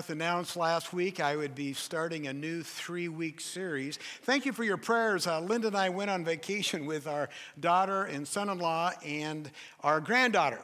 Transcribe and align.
Garth 0.00 0.08
announced 0.08 0.56
last 0.56 0.94
week, 0.94 1.20
I 1.20 1.36
would 1.36 1.54
be 1.54 1.74
starting 1.74 2.26
a 2.26 2.32
new 2.32 2.62
three 2.62 3.08
week 3.08 3.38
series. 3.38 3.98
Thank 4.22 4.46
you 4.46 4.52
for 4.54 4.64
your 4.64 4.78
prayers. 4.78 5.26
Uh, 5.26 5.40
Linda 5.40 5.66
and 5.66 5.76
I 5.76 5.90
went 5.90 6.08
on 6.08 6.24
vacation 6.24 6.86
with 6.86 7.06
our 7.06 7.28
daughter 7.60 8.04
and 8.04 8.26
son 8.26 8.48
in 8.48 8.58
law 8.58 8.92
and 9.04 9.50
our 9.82 10.00
granddaughter. 10.00 10.60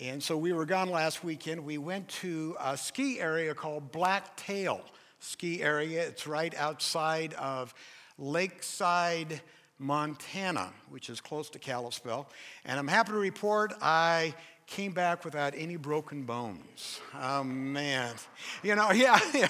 And 0.00 0.22
so 0.22 0.38
we 0.38 0.52
were 0.52 0.66
gone 0.66 0.88
last 0.88 1.24
weekend. 1.24 1.64
We 1.64 1.78
went 1.78 2.06
to 2.20 2.56
a 2.60 2.76
ski 2.76 3.18
area 3.18 3.54
called 3.54 3.90
Blacktail 3.90 4.82
Ski 5.18 5.64
Area. 5.64 6.06
It's 6.06 6.28
right 6.28 6.54
outside 6.54 7.34
of 7.34 7.74
Lakeside, 8.18 9.40
Montana, 9.80 10.72
which 10.90 11.10
is 11.10 11.20
close 11.20 11.50
to 11.50 11.58
Kalispell. 11.58 12.30
And 12.64 12.78
I'm 12.78 12.86
happy 12.86 13.10
to 13.10 13.18
report 13.18 13.74
I 13.82 14.32
came 14.66 14.92
back 14.92 15.24
without 15.24 15.54
any 15.56 15.76
broken 15.76 16.22
bones. 16.22 17.00
Oh, 17.20 17.44
man. 17.44 18.14
You 18.62 18.74
know, 18.74 18.90
yeah, 18.92 19.18
yeah. 19.32 19.48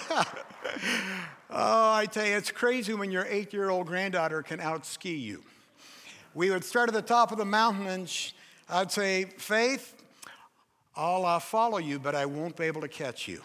Oh, 1.51 1.93
I 1.93 2.07
tell 2.07 2.27
you, 2.27 2.37
it's 2.37 2.51
crazy 2.51 2.93
when 2.95 3.11
your 3.11 3.27
eight 3.29 3.53
year 3.53 3.71
old 3.71 3.87
granddaughter 3.87 4.43
can 4.43 4.59
outski 4.59 5.19
you. 5.21 5.43
We 6.35 6.51
would 6.51 6.65
start 6.65 6.89
at 6.89 6.95
the 6.95 7.03
top 7.03 7.33
of 7.33 7.39
the 7.39 7.45
mountain, 7.45 7.87
and 7.87 8.33
I'd 8.69 8.93
say, 8.93 9.25
Faith, 9.25 9.95
I'll 10.95 11.25
uh, 11.25 11.39
follow 11.39 11.79
you, 11.79 11.99
but 11.99 12.15
I 12.15 12.27
won't 12.27 12.57
be 12.57 12.65
able 12.65 12.83
to 12.83 12.89
catch 12.89 13.27
you. 13.27 13.43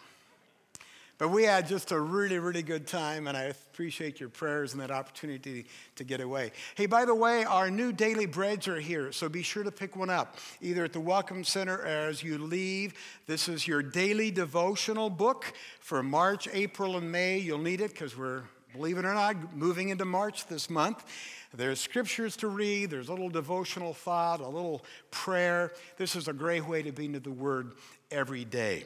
But 1.21 1.29
we 1.29 1.43
had 1.43 1.67
just 1.67 1.91
a 1.91 1.99
really, 1.99 2.39
really 2.39 2.63
good 2.63 2.87
time, 2.87 3.27
and 3.27 3.37
I 3.37 3.43
appreciate 3.43 4.19
your 4.19 4.29
prayers 4.29 4.73
and 4.73 4.81
that 4.81 4.89
opportunity 4.89 5.67
to 5.95 6.03
get 6.03 6.19
away. 6.19 6.51
Hey, 6.73 6.87
by 6.87 7.05
the 7.05 7.13
way, 7.13 7.43
our 7.43 7.69
new 7.69 7.91
daily 7.91 8.25
breads 8.25 8.67
are 8.67 8.79
here, 8.79 9.11
so 9.11 9.29
be 9.29 9.43
sure 9.43 9.61
to 9.61 9.69
pick 9.69 9.95
one 9.95 10.09
up, 10.09 10.37
either 10.61 10.83
at 10.83 10.93
the 10.93 10.99
Welcome 10.99 11.43
Center 11.43 11.77
or 11.77 11.85
as 11.85 12.23
you 12.23 12.39
leave. 12.39 12.95
This 13.27 13.47
is 13.47 13.67
your 13.67 13.83
daily 13.83 14.31
devotional 14.31 15.11
book 15.11 15.53
for 15.79 16.01
March, 16.01 16.47
April, 16.53 16.97
and 16.97 17.11
May. 17.11 17.37
You'll 17.37 17.59
need 17.59 17.81
it 17.81 17.91
because 17.91 18.17
we're, 18.17 18.41
believe 18.73 18.97
it 18.97 19.05
or 19.05 19.13
not, 19.13 19.55
moving 19.55 19.89
into 19.89 20.05
March 20.05 20.47
this 20.47 20.71
month. 20.71 21.05
There's 21.53 21.79
scriptures 21.79 22.35
to 22.37 22.47
read, 22.47 22.89
there's 22.89 23.09
a 23.09 23.11
little 23.11 23.29
devotional 23.29 23.93
thought, 23.93 24.39
a 24.39 24.47
little 24.49 24.83
prayer. 25.11 25.71
This 25.97 26.15
is 26.15 26.27
a 26.27 26.33
great 26.33 26.67
way 26.67 26.81
to 26.81 26.91
be 26.91 27.05
into 27.05 27.19
the 27.19 27.29
Word 27.29 27.73
every 28.09 28.43
day. 28.43 28.85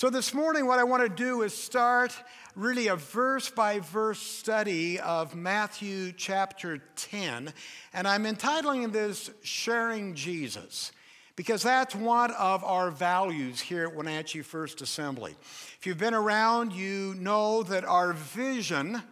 So, 0.00 0.08
this 0.08 0.32
morning, 0.32 0.66
what 0.66 0.78
I 0.78 0.84
want 0.84 1.02
to 1.02 1.10
do 1.10 1.42
is 1.42 1.52
start 1.52 2.16
really 2.56 2.88
a 2.88 2.96
verse 2.96 3.50
by 3.50 3.80
verse 3.80 4.18
study 4.18 4.98
of 4.98 5.34
Matthew 5.34 6.12
chapter 6.12 6.78
10. 6.96 7.52
And 7.92 8.08
I'm 8.08 8.24
entitling 8.24 8.92
this 8.92 9.30
Sharing 9.42 10.14
Jesus, 10.14 10.92
because 11.36 11.62
that's 11.62 11.94
one 11.94 12.30
of 12.30 12.64
our 12.64 12.90
values 12.90 13.60
here 13.60 13.88
at 13.88 13.94
Wenatchee 13.94 14.40
First 14.40 14.80
Assembly. 14.80 15.36
If 15.78 15.86
you've 15.86 15.98
been 15.98 16.14
around, 16.14 16.72
you 16.72 17.14
know 17.18 17.62
that 17.64 17.84
our 17.84 18.14
vision, 18.14 19.02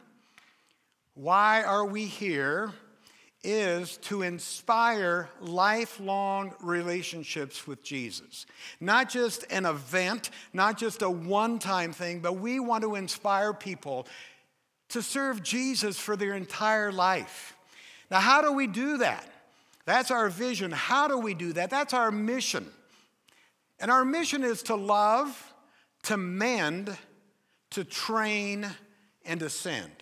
why 1.13 1.65
are 1.65 1.85
we 1.85 2.07
here? 2.07 2.73
Is 3.45 3.99
to 3.99 4.23
inspire 4.23 5.29
lifelong 5.41 6.55
relationships 6.61 7.67
with 7.67 7.83
Jesus. 7.83 8.47
Not 8.81 9.09
just 9.09 9.45
an 9.51 9.65
event, 9.65 10.31
not 10.53 10.77
just 10.77 11.03
a 11.03 11.11
one 11.11 11.59
time 11.59 11.93
thing, 11.93 12.21
but 12.21 12.35
we 12.35 12.59
want 12.59 12.83
to 12.83 12.97
inspire 12.97 13.53
people 13.55 14.07
to 14.89 15.03
serve 15.03 15.43
Jesus 15.43 15.99
for 15.99 16.17
their 16.17 16.35
entire 16.35 16.91
life. 16.91 17.57
Now, 18.11 18.21
how 18.21 18.43
do 18.43 18.53
we 18.53 18.67
do 18.67 18.99
that? 18.99 19.27
That's 19.85 20.11
our 20.11 20.29
vision. 20.29 20.71
How 20.71 21.09
do 21.09 21.19
we 21.19 21.35
do 21.35 21.53
that? 21.55 21.71
That's 21.71 21.95
our 21.95 22.11
mission. 22.11 22.67
And 23.81 23.91
our 23.91 24.05
mission 24.05 24.43
is 24.43 24.63
to 24.65 24.75
love, 24.75 25.55
to 26.05 26.17
mend, 26.17 26.97
to 27.71 27.85
train, 27.85 28.67
and 29.25 29.41
to 29.41 29.49
send. 29.49 29.93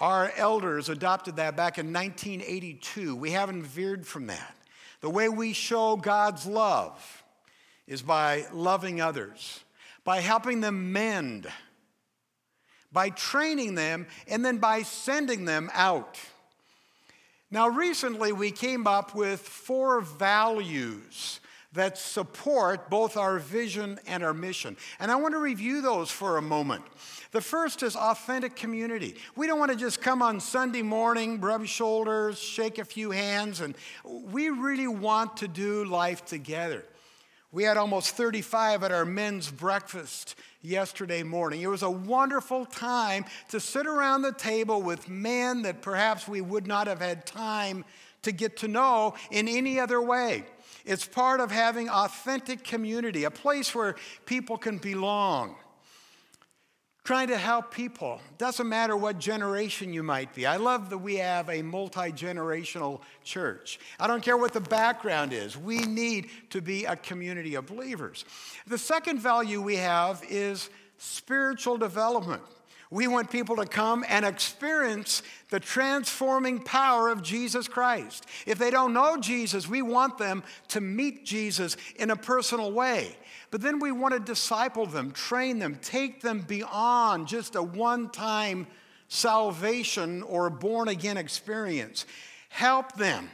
Our 0.00 0.32
elders 0.36 0.88
adopted 0.88 1.36
that 1.36 1.56
back 1.56 1.76
in 1.76 1.92
1982. 1.92 3.14
We 3.14 3.32
haven't 3.32 3.64
veered 3.64 4.06
from 4.06 4.28
that. 4.28 4.56
The 5.02 5.10
way 5.10 5.28
we 5.28 5.52
show 5.52 5.96
God's 5.96 6.46
love 6.46 7.22
is 7.86 8.00
by 8.00 8.46
loving 8.52 9.00
others, 9.00 9.60
by 10.04 10.20
helping 10.20 10.62
them 10.62 10.92
mend, 10.92 11.46
by 12.90 13.10
training 13.10 13.74
them, 13.74 14.06
and 14.26 14.44
then 14.44 14.58
by 14.58 14.82
sending 14.82 15.44
them 15.44 15.70
out. 15.74 16.18
Now, 17.50 17.68
recently 17.68 18.32
we 18.32 18.52
came 18.52 18.86
up 18.86 19.14
with 19.14 19.40
four 19.40 20.00
values 20.00 21.40
that 21.72 21.96
support 21.96 22.90
both 22.90 23.16
our 23.16 23.38
vision 23.38 23.98
and 24.06 24.24
our 24.24 24.34
mission. 24.34 24.76
And 24.98 25.10
I 25.10 25.16
want 25.16 25.34
to 25.34 25.38
review 25.38 25.80
those 25.80 26.10
for 26.10 26.36
a 26.36 26.42
moment. 26.42 26.82
The 27.30 27.40
first 27.40 27.84
is 27.84 27.94
authentic 27.94 28.56
community. 28.56 29.16
We 29.36 29.46
don't 29.46 29.60
want 29.60 29.70
to 29.70 29.78
just 29.78 30.00
come 30.00 30.20
on 30.20 30.40
Sunday 30.40 30.82
morning, 30.82 31.40
rub 31.40 31.66
shoulders, 31.66 32.40
shake 32.40 32.78
a 32.78 32.84
few 32.84 33.12
hands, 33.12 33.60
and 33.60 33.76
we 34.04 34.50
really 34.50 34.88
want 34.88 35.36
to 35.38 35.48
do 35.48 35.84
life 35.84 36.24
together. 36.24 36.84
We 37.52 37.64
had 37.64 37.76
almost 37.76 38.16
35 38.16 38.84
at 38.84 38.92
our 38.92 39.04
men's 39.04 39.50
breakfast 39.50 40.36
yesterday 40.62 41.22
morning. 41.22 41.62
It 41.62 41.68
was 41.68 41.82
a 41.82 41.90
wonderful 41.90 42.64
time 42.64 43.24
to 43.48 43.60
sit 43.60 43.86
around 43.86 44.22
the 44.22 44.32
table 44.32 44.82
with 44.82 45.08
men 45.08 45.62
that 45.62 45.82
perhaps 45.82 46.28
we 46.28 46.40
would 46.40 46.66
not 46.66 46.86
have 46.86 47.00
had 47.00 47.26
time 47.26 47.84
to 48.22 48.32
get 48.32 48.58
to 48.58 48.68
know 48.68 49.14
in 49.30 49.48
any 49.48 49.80
other 49.80 50.00
way. 50.00 50.44
It's 50.84 51.06
part 51.06 51.40
of 51.40 51.50
having 51.50 51.88
authentic 51.88 52.64
community, 52.64 53.24
a 53.24 53.30
place 53.30 53.74
where 53.74 53.96
people 54.26 54.56
can 54.56 54.78
belong 54.78 55.56
trying 57.10 57.26
to 57.26 57.36
help 57.36 57.72
people. 57.72 58.20
Doesn't 58.38 58.68
matter 58.68 58.96
what 58.96 59.18
generation 59.18 59.92
you 59.92 60.02
might 60.02 60.32
be. 60.32 60.46
I 60.46 60.58
love 60.58 60.90
that 60.90 60.98
we 60.98 61.16
have 61.16 61.48
a 61.48 61.60
multi 61.60 62.12
generational 62.12 63.00
church. 63.24 63.80
I 63.98 64.06
don't 64.06 64.22
care 64.22 64.36
what 64.36 64.52
the 64.52 64.60
background 64.60 65.32
is, 65.32 65.56
we 65.56 65.78
need 65.78 66.30
to 66.50 66.60
be 66.60 66.84
a 66.84 66.94
community 66.94 67.56
of 67.56 67.66
believers. 67.66 68.24
The 68.66 68.78
second 68.78 69.18
value 69.18 69.60
we 69.60 69.74
have 69.74 70.22
is 70.28 70.70
spiritual 70.98 71.78
development. 71.78 72.42
We 72.90 73.06
want 73.06 73.30
people 73.30 73.54
to 73.56 73.66
come 73.66 74.04
and 74.08 74.24
experience 74.24 75.22
the 75.50 75.60
transforming 75.60 76.58
power 76.58 77.08
of 77.08 77.22
Jesus 77.22 77.68
Christ. 77.68 78.26
If 78.46 78.58
they 78.58 78.70
don't 78.70 78.92
know 78.92 79.16
Jesus, 79.16 79.68
we 79.68 79.80
want 79.80 80.18
them 80.18 80.42
to 80.68 80.80
meet 80.80 81.24
Jesus 81.24 81.76
in 81.96 82.10
a 82.10 82.16
personal 82.16 82.72
way. 82.72 83.16
But 83.52 83.60
then 83.60 83.78
we 83.78 83.92
want 83.92 84.14
to 84.14 84.20
disciple 84.20 84.86
them, 84.86 85.12
train 85.12 85.60
them, 85.60 85.78
take 85.80 86.20
them 86.20 86.40
beyond 86.40 87.28
just 87.28 87.54
a 87.54 87.62
one 87.62 88.10
time 88.10 88.66
salvation 89.06 90.22
or 90.22 90.50
born 90.50 90.88
again 90.88 91.16
experience. 91.16 92.06
Help 92.48 92.92
them 92.94 93.30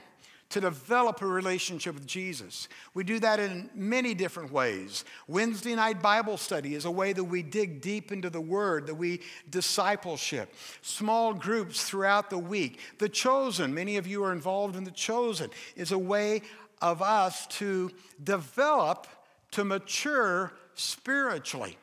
to 0.56 0.60
develop 0.62 1.20
a 1.20 1.26
relationship 1.26 1.94
with 1.94 2.06
Jesus. 2.06 2.68
We 2.94 3.04
do 3.04 3.18
that 3.18 3.38
in 3.38 3.68
many 3.74 4.14
different 4.14 4.50
ways. 4.50 5.04
Wednesday 5.28 5.74
night 5.74 6.00
Bible 6.00 6.38
study 6.38 6.74
is 6.74 6.86
a 6.86 6.90
way 6.90 7.12
that 7.12 7.24
we 7.24 7.42
dig 7.42 7.82
deep 7.82 8.10
into 8.10 8.30
the 8.30 8.40
Word, 8.40 8.86
that 8.86 8.94
we 8.94 9.20
discipleship. 9.50 10.54
Small 10.80 11.34
groups 11.34 11.84
throughout 11.84 12.30
the 12.30 12.38
week. 12.38 12.80
The 12.96 13.10
Chosen, 13.10 13.74
many 13.74 13.98
of 13.98 14.06
you 14.06 14.24
are 14.24 14.32
involved 14.32 14.76
in 14.76 14.84
The 14.84 14.90
Chosen, 14.92 15.50
is 15.76 15.92
a 15.92 15.98
way 15.98 16.40
of 16.80 17.02
us 17.02 17.46
to 17.58 17.90
develop 18.24 19.06
to 19.50 19.62
mature 19.62 20.54
spiritually. 20.74 21.76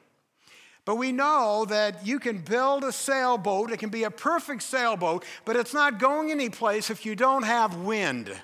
But 0.84 0.96
we 0.96 1.12
know 1.12 1.66
that 1.70 2.08
you 2.08 2.20
can 2.20 2.40
build 2.40 2.84
a 2.84 2.92
sailboat, 2.92 3.72
it 3.72 3.78
can 3.78 3.90
be 3.90 4.04
a 4.04 4.12
perfect 4.12 4.64
sailboat, 4.64 5.26
but 5.46 5.56
it's 5.56 5.76
not 5.76 6.00
going 6.00 6.32
anyplace 6.32 6.90
if 6.90 7.06
you 7.06 7.16
don't 7.16 7.44
have 7.44 7.76
wind. 7.76 8.36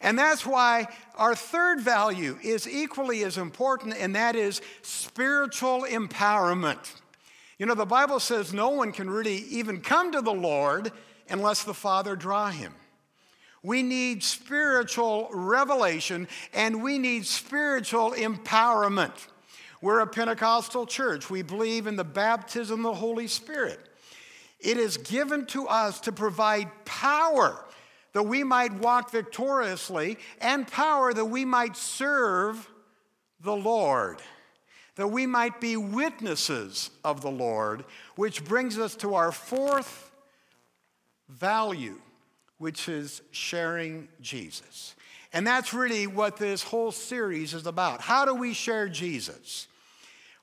And 0.00 0.18
that's 0.18 0.46
why 0.46 0.88
our 1.16 1.34
third 1.34 1.80
value 1.80 2.38
is 2.42 2.66
equally 2.66 3.22
as 3.24 3.36
important, 3.36 3.94
and 3.98 4.16
that 4.16 4.34
is 4.34 4.62
spiritual 4.82 5.82
empowerment. 5.82 6.94
You 7.58 7.66
know, 7.66 7.74
the 7.74 7.84
Bible 7.84 8.20
says 8.20 8.54
no 8.54 8.70
one 8.70 8.92
can 8.92 9.10
really 9.10 9.36
even 9.50 9.82
come 9.82 10.12
to 10.12 10.22
the 10.22 10.32
Lord 10.32 10.90
unless 11.28 11.62
the 11.62 11.74
Father 11.74 12.16
draw 12.16 12.48
him. 12.50 12.74
We 13.62 13.82
need 13.82 14.22
spiritual 14.22 15.28
revelation 15.32 16.28
and 16.54 16.82
we 16.82 16.98
need 16.98 17.26
spiritual 17.26 18.12
empowerment. 18.12 19.12
We're 19.82 20.00
a 20.00 20.06
Pentecostal 20.06 20.86
church. 20.86 21.28
We 21.28 21.42
believe 21.42 21.86
in 21.86 21.96
the 21.96 22.04
baptism 22.04 22.86
of 22.86 22.94
the 22.94 22.98
Holy 22.98 23.26
Spirit. 23.26 23.78
It 24.58 24.78
is 24.78 24.96
given 24.96 25.44
to 25.46 25.68
us 25.68 26.00
to 26.00 26.12
provide 26.12 26.70
power 26.86 27.62
that 28.12 28.24
we 28.24 28.42
might 28.44 28.72
walk 28.74 29.10
victoriously 29.10 30.18
and 30.40 30.66
power 30.66 31.12
that 31.12 31.24
we 31.24 31.44
might 31.44 31.76
serve 31.76 32.68
the 33.40 33.56
Lord, 33.56 34.20
that 34.96 35.08
we 35.08 35.26
might 35.26 35.60
be 35.60 35.76
witnesses 35.76 36.90
of 37.04 37.20
the 37.20 37.30
Lord, 37.30 37.84
which 38.16 38.44
brings 38.44 38.78
us 38.78 38.94
to 38.96 39.14
our 39.14 39.32
fourth 39.32 40.10
value 41.28 42.00
which 42.60 42.90
is 42.90 43.22
sharing 43.30 44.06
Jesus. 44.20 44.94
And 45.32 45.46
that's 45.46 45.72
really 45.72 46.06
what 46.06 46.36
this 46.36 46.62
whole 46.62 46.92
series 46.92 47.54
is 47.54 47.66
about. 47.66 48.02
How 48.02 48.26
do 48.26 48.34
we 48.34 48.52
share 48.52 48.86
Jesus? 48.86 49.66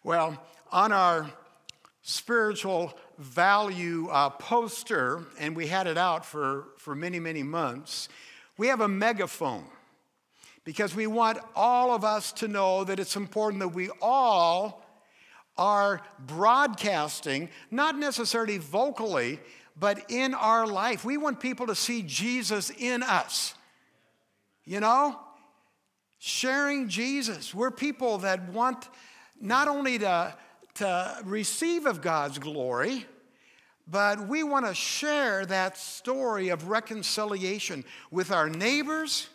Well, 0.04 0.44
on 0.72 0.92
our 0.92 1.30
spiritual 2.02 2.98
value 3.18 4.08
uh, 4.10 4.30
poster, 4.30 5.24
and 5.40 5.56
we 5.56 5.68
had 5.68 5.88
it 5.88 5.98
out 5.98 6.26
for, 6.26 6.66
for 6.78 6.96
many, 6.96 7.20
many 7.20 7.44
months, 7.44 8.10
we 8.58 8.68
have 8.68 8.82
a 8.82 8.88
megaphone 8.88 9.66
because 10.64 10.96
we 10.96 11.08
want 11.08 11.40
all 11.56 11.94
of 11.94 12.04
us 12.04 12.32
to 12.34 12.48
know 12.48 12.84
that 12.84 13.00
it's 13.00 13.16
important 13.16 13.62
that 13.62 13.70
we 13.70 13.90
all 14.02 14.84
are 15.58 16.02
broadcasting, 16.20 17.50
not 17.72 17.98
necessarily 17.98 18.58
vocally, 18.58 19.40
but 19.80 20.10
in 20.10 20.34
our 20.34 20.68
life. 20.68 21.06
We 21.06 21.18
want 21.18 21.40
people 21.40 21.68
to 21.68 21.76
see 21.76 22.02
Jesus 22.02 22.70
in 22.70 23.04
us. 23.04 23.56
You 24.66 24.80
know? 24.80 25.20
Sharing 26.20 26.90
Jesus. 26.90 27.54
We're 27.54 27.72
people 27.72 28.20
that 28.20 28.50
want 28.50 28.90
not 29.40 29.68
only 29.68 30.00
to, 30.00 30.36
to 30.78 31.18
receive 31.26 31.86
of 31.86 32.02
God's 32.02 32.40
glory, 32.40 33.06
but 33.90 34.28
we 34.28 34.44
want 34.44 34.66
to 34.66 34.74
share 34.74 35.46
that 35.46 35.78
story 35.78 36.50
of 36.50 36.70
reconciliation 36.70 37.84
with 38.12 38.32
our 38.32 38.50
neighbors, 38.50 39.30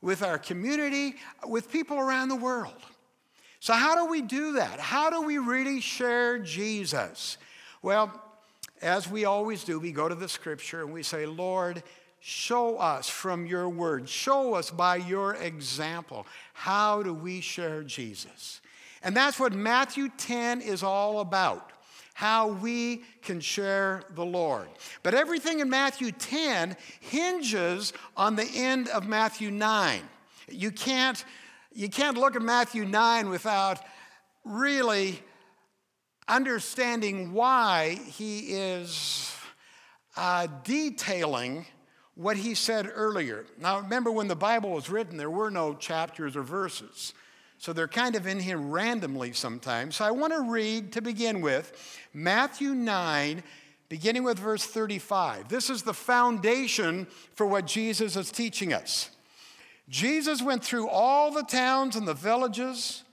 with 0.00 0.22
our 0.22 0.38
community, 0.38 1.16
with 1.46 1.70
people 1.70 1.98
around 1.98 2.28
the 2.28 2.36
world. 2.36 2.82
So, 3.60 3.74
how 3.74 3.94
do 3.94 4.10
we 4.10 4.22
do 4.22 4.54
that? 4.54 4.80
How 4.80 5.10
do 5.10 5.22
we 5.22 5.38
really 5.38 5.80
share 5.80 6.38
Jesus? 6.38 7.38
Well, 7.80 8.20
as 8.80 9.08
we 9.08 9.24
always 9.24 9.62
do, 9.62 9.78
we 9.78 9.92
go 9.92 10.08
to 10.08 10.14
the 10.14 10.28
scripture 10.28 10.82
and 10.82 10.92
we 10.92 11.04
say, 11.04 11.26
Lord, 11.26 11.84
show 12.18 12.76
us 12.78 13.08
from 13.08 13.46
your 13.46 13.68
word, 13.68 14.08
show 14.08 14.54
us 14.54 14.70
by 14.70 14.96
your 14.96 15.34
example. 15.34 16.26
How 16.54 17.02
do 17.02 17.14
we 17.14 17.40
share 17.40 17.84
Jesus? 17.84 18.60
And 19.02 19.16
that's 19.16 19.38
what 19.38 19.52
Matthew 19.52 20.08
10 20.16 20.60
is 20.60 20.82
all 20.82 21.20
about 21.20 21.72
how 22.14 22.48
we 22.48 23.02
can 23.22 23.40
share 23.40 24.02
the 24.14 24.24
Lord. 24.24 24.68
But 25.02 25.14
everything 25.14 25.60
in 25.60 25.70
Matthew 25.70 26.12
10 26.12 26.76
hinges 27.00 27.92
on 28.16 28.36
the 28.36 28.48
end 28.54 28.88
of 28.88 29.08
Matthew 29.08 29.50
9. 29.50 30.02
You 30.48 30.70
can't, 30.70 31.24
you 31.72 31.88
can't 31.88 32.18
look 32.18 32.36
at 32.36 32.42
Matthew 32.42 32.84
9 32.84 33.28
without 33.28 33.80
really 34.44 35.20
understanding 36.28 37.32
why 37.32 37.98
he 38.06 38.40
is 38.50 39.34
uh, 40.16 40.46
detailing 40.64 41.66
what 42.14 42.36
he 42.36 42.54
said 42.54 42.90
earlier. 42.92 43.46
Now, 43.58 43.80
remember 43.80 44.12
when 44.12 44.28
the 44.28 44.36
Bible 44.36 44.70
was 44.70 44.90
written, 44.90 45.16
there 45.16 45.30
were 45.30 45.50
no 45.50 45.74
chapters 45.74 46.36
or 46.36 46.42
verses. 46.42 47.14
So 47.62 47.72
they're 47.72 47.86
kind 47.86 48.16
of 48.16 48.26
in 48.26 48.40
here 48.40 48.58
randomly 48.58 49.32
sometimes. 49.32 49.94
So 49.94 50.04
I 50.04 50.10
want 50.10 50.32
to 50.32 50.40
read 50.40 50.90
to 50.94 51.00
begin 51.00 51.40
with 51.40 51.72
Matthew 52.12 52.70
9, 52.70 53.40
beginning 53.88 54.24
with 54.24 54.36
verse 54.36 54.66
35. 54.66 55.48
This 55.48 55.70
is 55.70 55.82
the 55.82 55.94
foundation 55.94 57.06
for 57.36 57.46
what 57.46 57.68
Jesus 57.68 58.16
is 58.16 58.32
teaching 58.32 58.72
us. 58.72 59.10
Jesus 59.88 60.42
went 60.42 60.64
through 60.64 60.88
all 60.88 61.30
the 61.30 61.44
towns 61.44 61.94
and 61.94 62.08
the 62.08 62.14
villages, 62.14 63.04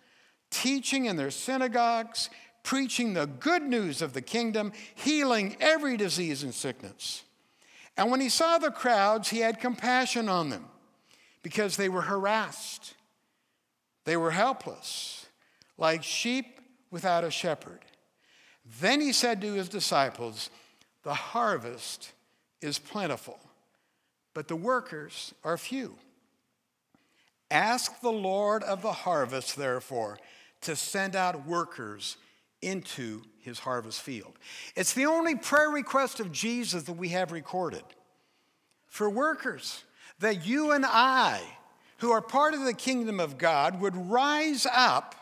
teaching 0.50 1.06
in 1.06 1.16
their 1.16 1.30
synagogues 1.30 2.32
preaching 2.64 3.14
the 3.14 3.26
good 3.26 3.64
news 3.64 4.02
of 4.02 4.14
the 4.14 4.22
kingdom, 4.22 4.72
healing 4.96 5.56
every 5.60 5.98
disease 5.98 6.44
and 6.44 6.54
sickness. 6.54 7.24
And 7.98 8.12
when 8.12 8.22
he 8.22 8.30
saw 8.30 8.58
the 8.58 8.72
crowds, 8.72 9.30
he 9.30 9.40
had 9.40 9.60
compassion 9.60 10.30
on 10.30 10.50
them 10.50 10.66
because 11.42 11.78
they 11.78 11.90
were 11.90 12.02
harassed. 12.02 12.96
They 14.10 14.18
were 14.18 14.32
helpless, 14.32 15.28
like 15.78 16.02
sheep 16.02 16.60
without 16.90 17.24
a 17.24 17.30
shepherd. 17.30 17.82
Then 18.82 19.02
he 19.02 19.14
said 19.14 19.40
to 19.42 19.54
his 19.54 19.70
disciples, 19.70 20.50
The 21.04 21.14
harvest 21.14 22.14
is 22.60 22.80
plentiful, 22.80 23.40
but 24.34 24.48
the 24.48 24.56
workers 24.56 25.36
are 25.44 25.60
few. 25.60 25.96
Ask 27.52 28.02
the 28.02 28.12
Lord 28.12 28.64
of 28.64 28.82
the 28.82 28.94
harvest, 28.94 29.56
therefore, 29.56 30.18
to 30.62 30.76
send 30.76 31.16
out 31.16 31.46
workers 31.46 32.18
into 32.64 33.22
his 33.42 33.60
harvest 33.60 34.02
field. 34.02 34.40
It's 34.76 34.96
the 34.96 35.06
only 35.06 35.36
prayer 35.36 35.70
request 35.70 36.20
of 36.20 36.32
Jesus 36.32 36.82
that 36.82 36.94
we 36.94 37.10
have 37.10 37.32
recorded 37.32 37.84
for 38.88 39.08
workers 39.08 39.84
that 40.18 40.48
you 40.48 40.72
and 40.72 40.84
I, 40.84 41.44
who 42.00 42.12
are 42.12 42.22
part 42.22 42.54
of 42.54 42.64
the 42.64 42.74
kingdom 42.74 43.20
of 43.20 43.38
God, 43.38 43.80
would 43.82 43.96
rise 43.96 44.68
up 44.72 45.16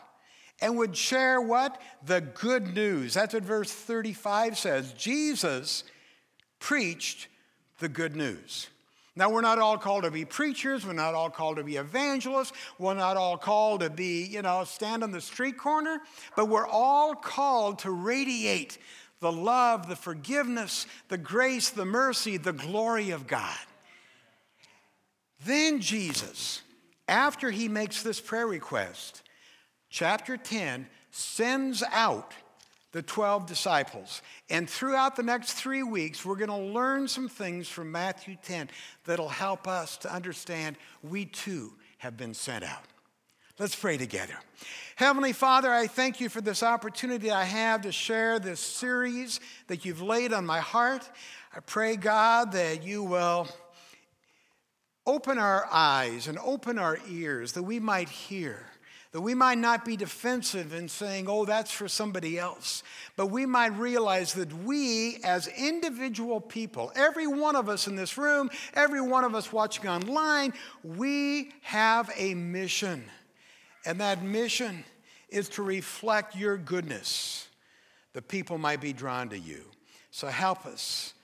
and 0.60 0.76
would 0.76 0.96
share 0.96 1.40
what? 1.40 1.80
The 2.04 2.20
good 2.20 2.74
news. 2.74 3.14
That's 3.14 3.34
what 3.34 3.42
verse 3.42 3.72
35 3.72 4.58
says. 4.58 4.92
Jesus 4.92 5.84
preached 6.58 7.28
the 7.78 7.88
good 7.88 8.16
news. 8.16 8.68
Now, 9.14 9.30
we're 9.30 9.40
not 9.40 9.58
all 9.58 9.78
called 9.78 10.04
to 10.04 10.12
be 10.12 10.24
preachers. 10.24 10.86
We're 10.86 10.92
not 10.92 11.14
all 11.14 11.30
called 11.30 11.56
to 11.56 11.64
be 11.64 11.76
evangelists. 11.76 12.52
We're 12.78 12.94
not 12.94 13.16
all 13.16 13.36
called 13.36 13.80
to 13.80 13.90
be, 13.90 14.24
you 14.24 14.42
know, 14.42 14.62
stand 14.62 15.02
on 15.02 15.10
the 15.10 15.20
street 15.20 15.58
corner. 15.58 16.00
But 16.36 16.46
we're 16.46 16.68
all 16.68 17.16
called 17.16 17.80
to 17.80 17.90
radiate 17.90 18.78
the 19.18 19.32
love, 19.32 19.88
the 19.88 19.96
forgiveness, 19.96 20.86
the 21.08 21.18
grace, 21.18 21.70
the 21.70 21.84
mercy, 21.84 22.36
the 22.36 22.52
glory 22.52 23.10
of 23.10 23.26
God. 23.26 23.58
Then 25.44 25.80
Jesus, 25.80 26.62
after 27.08 27.50
he 27.50 27.68
makes 27.68 28.02
this 28.02 28.20
prayer 28.20 28.46
request, 28.46 29.22
chapter 29.90 30.36
10 30.36 30.86
sends 31.10 31.82
out 31.90 32.34
the 32.92 33.02
12 33.02 33.46
disciples. 33.46 34.22
And 34.48 34.68
throughout 34.68 35.16
the 35.16 35.22
next 35.22 35.52
three 35.52 35.82
weeks, 35.82 36.24
we're 36.24 36.36
going 36.36 36.48
to 36.48 36.56
learn 36.56 37.08
some 37.08 37.28
things 37.28 37.68
from 37.68 37.92
Matthew 37.92 38.36
10 38.42 38.70
that'll 39.04 39.28
help 39.28 39.68
us 39.68 39.96
to 39.98 40.12
understand 40.12 40.76
we 41.02 41.24
too 41.26 41.72
have 41.98 42.16
been 42.16 42.34
sent 42.34 42.64
out. 42.64 42.84
Let's 43.58 43.74
pray 43.74 43.96
together. 43.96 44.34
Heavenly 44.94 45.32
Father, 45.32 45.72
I 45.72 45.88
thank 45.88 46.20
you 46.20 46.28
for 46.28 46.40
this 46.40 46.62
opportunity 46.62 47.30
I 47.30 47.42
have 47.42 47.82
to 47.82 47.92
share 47.92 48.38
this 48.38 48.60
series 48.60 49.40
that 49.66 49.84
you've 49.84 50.00
laid 50.00 50.32
on 50.32 50.46
my 50.46 50.60
heart. 50.60 51.10
I 51.54 51.60
pray, 51.60 51.96
God, 51.96 52.52
that 52.52 52.84
you 52.84 53.02
will 53.02 53.48
open 55.08 55.38
our 55.38 55.66
eyes 55.72 56.28
and 56.28 56.38
open 56.38 56.78
our 56.78 56.98
ears 57.08 57.52
that 57.52 57.62
we 57.62 57.80
might 57.80 58.08
hear 58.08 58.64
that 59.12 59.22
we 59.22 59.34
might 59.34 59.56
not 59.58 59.84
be 59.84 59.96
defensive 59.96 60.74
in 60.74 60.86
saying, 60.86 61.26
oh, 61.28 61.46
that's 61.46 61.70
for 61.70 61.88
somebody 61.88 62.38
else, 62.38 62.82
but 63.16 63.26
we 63.26 63.46
might 63.46 63.76
realize 63.78 64.34
that 64.34 64.52
we, 64.64 65.16
as 65.24 65.48
individual 65.48 66.40
people, 66.40 66.92
every 66.94 67.26
one 67.26 67.56
of 67.56 67.70
us 67.70 67.86
in 67.86 67.96
this 67.96 68.18
room, 68.18 68.50
every 68.74 69.00
one 69.00 69.24
of 69.24 69.34
us 69.34 69.50
watching 69.50 69.88
online, 69.88 70.52
we 70.84 71.50
have 71.62 72.10
a 72.16 72.34
mission. 72.34 73.02
And 73.86 73.98
that 74.00 74.22
mission 74.22 74.84
is 75.30 75.48
to 75.50 75.62
reflect 75.62 76.36
your 76.36 76.58
goodness, 76.58 77.48
that 78.12 78.28
people 78.28 78.58
might 78.58 78.80
be 78.80 78.92
drawn 78.92 79.30
to 79.30 79.38
you. 79.38 79.64
So 80.10 80.26
help 80.26 80.66
us 80.66 81.14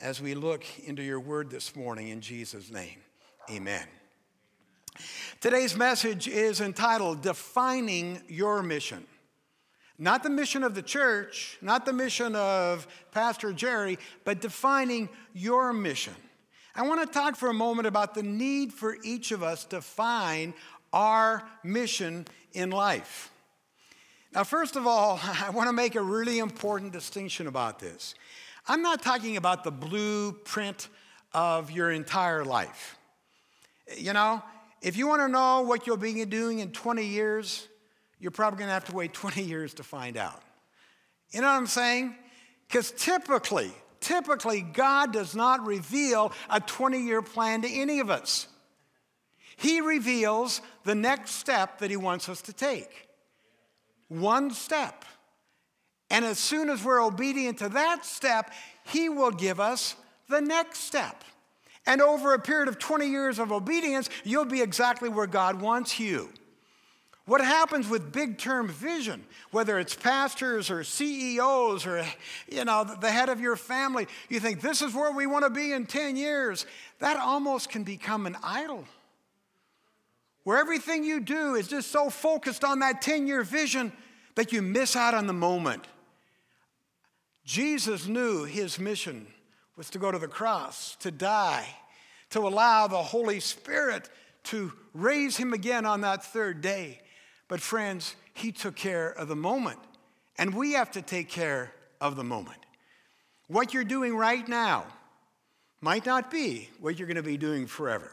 as 0.00 0.20
we 0.20 0.34
look 0.34 0.64
into 0.86 1.02
your 1.02 1.20
word 1.20 1.50
this 1.50 1.76
morning 1.76 2.08
in 2.08 2.22
Jesus' 2.22 2.70
name. 2.70 3.00
Amen. 3.50 3.86
Today's 5.40 5.76
message 5.76 6.28
is 6.28 6.60
entitled 6.60 7.20
Defining 7.20 8.22
Your 8.28 8.62
Mission. 8.62 9.04
Not 9.98 10.22
the 10.22 10.30
mission 10.30 10.64
of 10.64 10.74
the 10.74 10.82
church, 10.82 11.58
not 11.60 11.84
the 11.84 11.92
mission 11.92 12.34
of 12.34 12.86
Pastor 13.12 13.52
Jerry, 13.52 13.98
but 14.24 14.40
defining 14.40 15.08
your 15.34 15.72
mission. 15.72 16.14
I 16.74 16.82
want 16.82 17.02
to 17.02 17.06
talk 17.06 17.36
for 17.36 17.48
a 17.48 17.54
moment 17.54 17.86
about 17.86 18.14
the 18.14 18.22
need 18.22 18.72
for 18.72 18.96
each 19.04 19.30
of 19.30 19.42
us 19.42 19.64
to 19.66 19.80
find 19.82 20.54
our 20.92 21.42
mission 21.62 22.26
in 22.54 22.70
life. 22.70 23.30
Now, 24.32 24.42
first 24.42 24.74
of 24.74 24.86
all, 24.86 25.20
I 25.22 25.50
want 25.50 25.68
to 25.68 25.72
make 25.72 25.94
a 25.94 26.02
really 26.02 26.38
important 26.38 26.92
distinction 26.92 27.46
about 27.46 27.78
this. 27.78 28.14
I'm 28.66 28.80
not 28.80 29.02
talking 29.02 29.36
about 29.36 29.62
the 29.62 29.70
blueprint 29.70 30.88
of 31.34 31.70
your 31.70 31.90
entire 31.90 32.44
life. 32.44 32.96
You 33.96 34.12
know, 34.12 34.42
if 34.80 34.96
you 34.96 35.06
want 35.06 35.22
to 35.22 35.28
know 35.28 35.62
what 35.62 35.86
you'll 35.86 35.96
be 35.96 36.24
doing 36.24 36.58
in 36.58 36.70
20 36.70 37.04
years, 37.04 37.68
you're 38.18 38.30
probably 38.30 38.58
going 38.58 38.68
to 38.68 38.74
have 38.74 38.84
to 38.86 38.94
wait 38.94 39.12
20 39.14 39.42
years 39.42 39.74
to 39.74 39.82
find 39.82 40.16
out. 40.16 40.42
You 41.30 41.40
know 41.40 41.48
what 41.48 41.54
I'm 41.54 41.66
saying? 41.66 42.14
Because 42.68 42.90
typically, 42.92 43.72
typically, 44.00 44.60
God 44.60 45.12
does 45.12 45.34
not 45.34 45.66
reveal 45.66 46.32
a 46.48 46.60
20 46.60 47.00
year 47.00 47.22
plan 47.22 47.62
to 47.62 47.68
any 47.68 48.00
of 48.00 48.10
us. 48.10 48.46
He 49.56 49.80
reveals 49.80 50.60
the 50.84 50.94
next 50.94 51.32
step 51.32 51.78
that 51.78 51.90
He 51.90 51.96
wants 51.96 52.28
us 52.28 52.42
to 52.42 52.52
take. 52.52 53.08
One 54.08 54.50
step. 54.50 55.04
And 56.10 56.24
as 56.24 56.38
soon 56.38 56.68
as 56.68 56.84
we're 56.84 57.02
obedient 57.02 57.58
to 57.58 57.68
that 57.70 58.04
step, 58.04 58.52
He 58.84 59.08
will 59.08 59.30
give 59.30 59.60
us 59.60 59.96
the 60.28 60.40
next 60.40 60.80
step. 60.80 61.24
And 61.86 62.00
over 62.00 62.32
a 62.32 62.38
period 62.38 62.68
of 62.68 62.78
20 62.78 63.06
years 63.08 63.38
of 63.38 63.52
obedience, 63.52 64.08
you'll 64.24 64.46
be 64.46 64.62
exactly 64.62 65.08
where 65.08 65.26
God 65.26 65.60
wants 65.60 66.00
you. 66.00 66.30
What 67.26 67.40
happens 67.40 67.88
with 67.88 68.12
big 68.12 68.36
term 68.36 68.68
vision, 68.68 69.24
whether 69.50 69.78
it's 69.78 69.94
pastors 69.94 70.70
or 70.70 70.84
CEOs 70.84 71.86
or 71.86 72.04
you 72.50 72.64
know 72.66 72.84
the 72.84 73.10
head 73.10 73.30
of 73.30 73.40
your 73.40 73.56
family, 73.56 74.06
you 74.28 74.40
think 74.40 74.60
this 74.60 74.82
is 74.82 74.94
where 74.94 75.10
we 75.10 75.26
want 75.26 75.44
to 75.44 75.50
be 75.50 75.72
in 75.72 75.86
10 75.86 76.16
years, 76.16 76.66
that 76.98 77.16
almost 77.16 77.70
can 77.70 77.82
become 77.82 78.26
an 78.26 78.36
idol. 78.42 78.84
Where 80.42 80.58
everything 80.58 81.04
you 81.04 81.20
do 81.20 81.54
is 81.54 81.68
just 81.68 81.90
so 81.90 82.10
focused 82.10 82.62
on 82.62 82.80
that 82.80 83.00
10-year 83.00 83.42
vision 83.42 83.92
that 84.34 84.52
you 84.52 84.60
miss 84.60 84.94
out 84.94 85.14
on 85.14 85.26
the 85.26 85.32
moment. 85.32 85.86
Jesus 87.46 88.06
knew 88.06 88.44
his 88.44 88.78
mission 88.78 89.26
was 89.76 89.90
to 89.90 89.98
go 89.98 90.10
to 90.10 90.18
the 90.18 90.28
cross, 90.28 90.96
to 90.96 91.10
die, 91.10 91.66
to 92.30 92.40
allow 92.40 92.86
the 92.86 93.02
Holy 93.02 93.40
Spirit 93.40 94.08
to 94.44 94.72
raise 94.92 95.36
him 95.36 95.52
again 95.52 95.84
on 95.86 96.02
that 96.02 96.24
third 96.24 96.60
day. 96.60 97.00
But, 97.48 97.60
friends, 97.60 98.14
he 98.32 98.52
took 98.52 98.76
care 98.76 99.10
of 99.10 99.28
the 99.28 99.36
moment, 99.36 99.78
and 100.38 100.54
we 100.54 100.72
have 100.72 100.90
to 100.92 101.02
take 101.02 101.28
care 101.28 101.72
of 102.00 102.16
the 102.16 102.24
moment. 102.24 102.58
What 103.48 103.74
you're 103.74 103.84
doing 103.84 104.16
right 104.16 104.46
now 104.48 104.86
might 105.80 106.06
not 106.06 106.30
be 106.30 106.70
what 106.80 106.98
you're 106.98 107.08
going 107.08 107.16
to 107.16 107.22
be 107.22 107.36
doing 107.36 107.66
forever. 107.66 108.10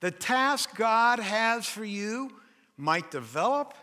The 0.00 0.10
task 0.10 0.76
God 0.76 1.18
has 1.18 1.66
for 1.66 1.84
you 1.84 2.30
might 2.76 3.10
develop, 3.10 3.74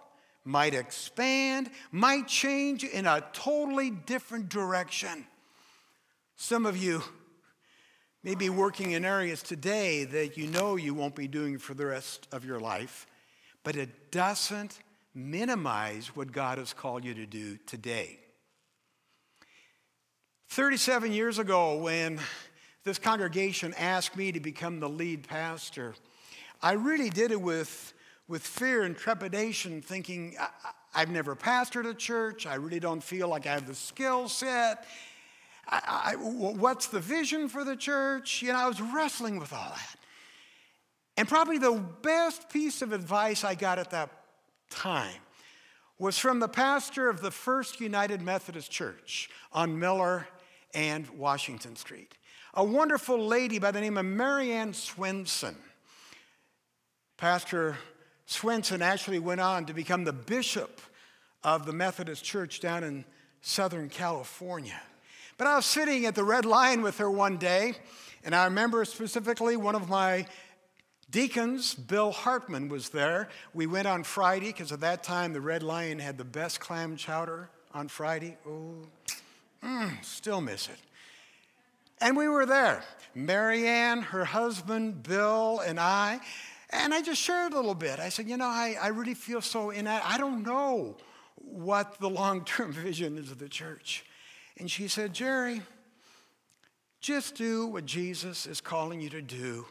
might 0.43 0.73
expand, 0.73 1.69
might 1.91 2.27
change 2.27 2.83
in 2.83 3.05
a 3.05 3.23
totally 3.33 3.89
different 3.89 4.49
direction. 4.49 5.25
Some 6.35 6.65
of 6.65 6.77
you 6.77 7.01
may 8.23 8.35
be 8.35 8.49
working 8.49 8.91
in 8.91 9.05
areas 9.05 9.41
today 9.41 10.03
that 10.05 10.37
you 10.37 10.47
know 10.47 10.75
you 10.75 10.93
won't 10.93 11.15
be 11.15 11.27
doing 11.27 11.57
for 11.57 11.73
the 11.73 11.85
rest 11.85 12.27
of 12.31 12.45
your 12.45 12.59
life 12.59 13.07
but 13.65 13.75
it 13.75 14.11
doesn't 14.11 14.79
minimize 15.13 16.15
what 16.15 16.31
God 16.31 16.59
has 16.59 16.71
called 16.71 17.03
you 17.03 17.15
to 17.15 17.25
do 17.25 17.57
today. 17.65 18.19
37 20.49 21.11
years 21.11 21.39
ago, 21.39 21.75
when 21.77 22.19
this 22.83 22.99
congregation 22.99 23.73
asked 23.73 24.15
me 24.15 24.31
to 24.31 24.39
become 24.39 24.79
the 24.79 24.87
lead 24.87 25.27
pastor, 25.27 25.95
I 26.61 26.73
really 26.73 27.09
did 27.09 27.31
it 27.31 27.41
with, 27.41 27.93
with 28.27 28.43
fear 28.43 28.83
and 28.83 28.95
trepidation, 28.95 29.81
thinking, 29.81 30.35
I, 30.39 30.99
have 30.99 31.09
never 31.09 31.35
pastored 31.35 31.89
a 31.89 31.93
church. 31.93 32.45
I 32.45 32.55
really 32.55 32.79
don't 32.79 33.03
feel 33.03 33.27
like 33.27 33.47
I 33.47 33.53
have 33.53 33.67
the 33.67 33.75
skill 33.75 34.29
set. 34.29 34.85
I, 35.67 36.13
I, 36.13 36.15
what's 36.15 36.87
the 36.87 36.99
vision 36.99 37.49
for 37.49 37.63
the 37.63 37.75
church? 37.75 38.41
You 38.41 38.53
know, 38.53 38.59
I 38.59 38.67
was 38.67 38.81
wrestling 38.81 39.39
with 39.39 39.51
all 39.51 39.69
that. 39.69 39.97
And 41.17 41.27
probably 41.27 41.57
the 41.57 41.81
best 42.01 42.49
piece 42.49 42.81
of 42.81 42.91
advice 42.91 43.43
I 43.43 43.55
got 43.55 43.79
at 43.79 43.91
that 43.91 44.09
time 44.69 45.21
was 45.97 46.17
from 46.17 46.39
the 46.39 46.47
pastor 46.47 47.09
of 47.09 47.21
the 47.21 47.31
First 47.31 47.79
United 47.79 48.21
Methodist 48.21 48.69
Church 48.69 49.29
on 49.53 49.79
Miller 49.79 50.27
and 50.73 51.07
Washington 51.11 51.75
Street, 51.77 52.17
a 52.53 52.63
wonderful 52.63 53.17
lady 53.17 53.59
by 53.59 53.71
the 53.71 53.79
name 53.79 53.97
of 53.97 54.05
Mary 54.05 54.51
Ann 54.51 54.73
Swenson. 54.73 55.55
Pastor 57.17 57.77
Swenson 58.25 58.81
actually 58.81 59.19
went 59.19 59.39
on 59.39 59.65
to 59.67 59.73
become 59.73 60.03
the 60.03 60.11
bishop 60.11 60.81
of 61.43 61.65
the 61.65 61.71
Methodist 61.71 62.25
Church 62.25 62.59
down 62.59 62.83
in 62.83 63.05
Southern 63.41 63.87
California. 63.87 64.81
But 65.37 65.47
I 65.47 65.55
was 65.55 65.65
sitting 65.65 66.05
at 66.05 66.15
the 66.15 66.23
Red 66.23 66.45
Lion 66.45 66.81
with 66.81 66.97
her 66.99 67.11
one 67.11 67.37
day, 67.37 67.73
and 68.23 68.33
I 68.33 68.45
remember 68.45 68.85
specifically 68.85 69.57
one 69.57 69.75
of 69.75 69.89
my 69.89 70.25
Deacons, 71.11 71.75
Bill 71.75 72.11
Hartman 72.11 72.67
was 72.67 72.89
there. 72.89 73.29
We 73.53 73.67
went 73.67 73.87
on 73.87 74.03
Friday 74.03 74.47
because 74.47 74.71
at 74.71 74.79
that 74.81 75.03
time 75.03 75.33
the 75.33 75.41
Red 75.41 75.61
Lion 75.61 75.99
had 75.99 76.17
the 76.17 76.25
best 76.25 76.59
clam 76.59 76.95
chowder 76.95 77.49
on 77.73 77.87
Friday. 77.89 78.37
Oh, 78.47 78.73
mm, 79.63 80.03
still 80.03 80.41
miss 80.41 80.67
it. 80.67 80.79
And 82.01 82.17
we 82.17 82.27
were 82.27 82.45
there. 82.45 82.83
Mary 83.13 83.67
Ann, 83.67 84.01
her 84.01 84.25
husband, 84.25 85.03
Bill, 85.03 85.61
and 85.65 85.79
I. 85.79 86.19
And 86.71 86.93
I 86.93 87.01
just 87.01 87.21
shared 87.21 87.53
a 87.53 87.55
little 87.55 87.75
bit. 87.75 87.99
I 87.99 88.09
said, 88.09 88.27
you 88.27 88.37
know, 88.37 88.45
I, 88.45 88.75
I 88.81 88.87
really 88.87 89.13
feel 89.13 89.41
so 89.41 89.69
in 89.69 89.87
I 89.87 90.17
don't 90.17 90.43
know 90.43 90.97
what 91.35 91.99
the 91.99 92.09
long 92.09 92.43
term 92.43 92.73
vision 92.73 93.17
is 93.17 93.31
of 93.31 93.39
the 93.39 93.49
church. 93.49 94.05
And 94.57 94.69
she 94.69 94.87
said, 94.87 95.13
Jerry, 95.13 95.61
just 97.01 97.35
do 97.35 97.67
what 97.67 97.85
Jesus 97.85 98.45
is 98.45 98.61
calling 98.61 99.01
you 99.01 99.09
to 99.09 99.21
do 99.21 99.65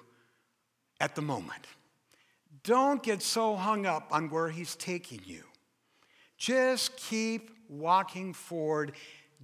at 1.01 1.15
the 1.15 1.23
moment. 1.23 1.67
Don't 2.63 3.03
get 3.03 3.23
so 3.23 3.57
hung 3.57 3.87
up 3.87 4.09
on 4.11 4.31
where 4.31 4.49
He's 4.49 4.77
taking 4.77 5.21
you. 5.25 5.43
Just 6.37 6.97
keep 6.97 7.51
walking 7.69 8.33
forward 8.35 8.93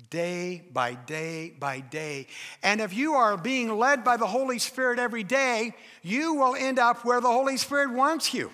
day 0.09 0.63
by 0.73 0.95
day 0.95 1.53
by 1.59 1.81
day. 1.81 2.27
And 2.63 2.81
if 2.81 2.95
you 2.95 3.15
are 3.15 3.37
being 3.37 3.77
led 3.77 4.05
by 4.05 4.17
the 4.17 4.27
Holy 4.27 4.59
Spirit 4.59 4.99
every 4.99 5.25
day, 5.25 5.75
you 6.03 6.35
will 6.35 6.55
end 6.55 6.79
up 6.79 7.05
where 7.05 7.21
the 7.21 7.29
Holy 7.31 7.57
Spirit 7.57 7.93
wants 7.93 8.33
you. 8.33 8.51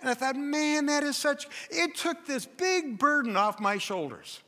And 0.00 0.10
I 0.10 0.14
thought, 0.14 0.36
man, 0.36 0.86
that 0.86 1.02
is 1.02 1.16
such, 1.16 1.46
it 1.70 1.94
took 1.94 2.26
this 2.26 2.46
big 2.46 2.98
burden 2.98 3.36
off 3.36 3.60
my 3.60 3.78
shoulders. 3.78 4.40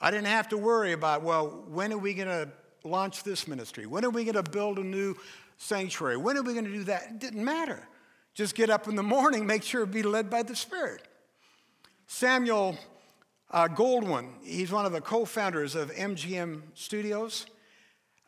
I 0.00 0.10
didn't 0.10 0.28
have 0.28 0.48
to 0.48 0.56
worry 0.56 0.92
about, 0.92 1.22
well, 1.22 1.64
when 1.68 1.92
are 1.92 1.98
we 1.98 2.14
going 2.14 2.28
to 2.28 2.48
launch 2.84 3.22
this 3.22 3.46
ministry? 3.46 3.86
When 3.86 4.04
are 4.04 4.10
we 4.10 4.24
going 4.24 4.42
to 4.42 4.50
build 4.50 4.78
a 4.78 4.84
new 4.84 5.16
sanctuary. 5.60 6.16
When 6.16 6.36
are 6.36 6.42
we 6.42 6.54
going 6.54 6.64
to 6.64 6.72
do 6.72 6.84
that? 6.84 7.02
It 7.10 7.18
didn't 7.18 7.44
matter. 7.44 7.86
Just 8.34 8.54
get 8.54 8.70
up 8.70 8.88
in 8.88 8.96
the 8.96 9.02
morning, 9.16 9.46
make 9.46 9.62
sure 9.62 9.82
to 9.82 9.86
be 9.86 10.02
led 10.02 10.30
by 10.30 10.42
the 10.42 10.56
Spirit. 10.56 11.02
Samuel 12.06 12.76
uh, 13.50 13.68
Goldwyn, 13.68 14.30
he's 14.42 14.72
one 14.72 14.86
of 14.86 14.92
the 14.92 15.00
co 15.00 15.24
founders 15.24 15.74
of 15.74 15.92
MGM 15.92 16.62
Studios, 16.74 17.46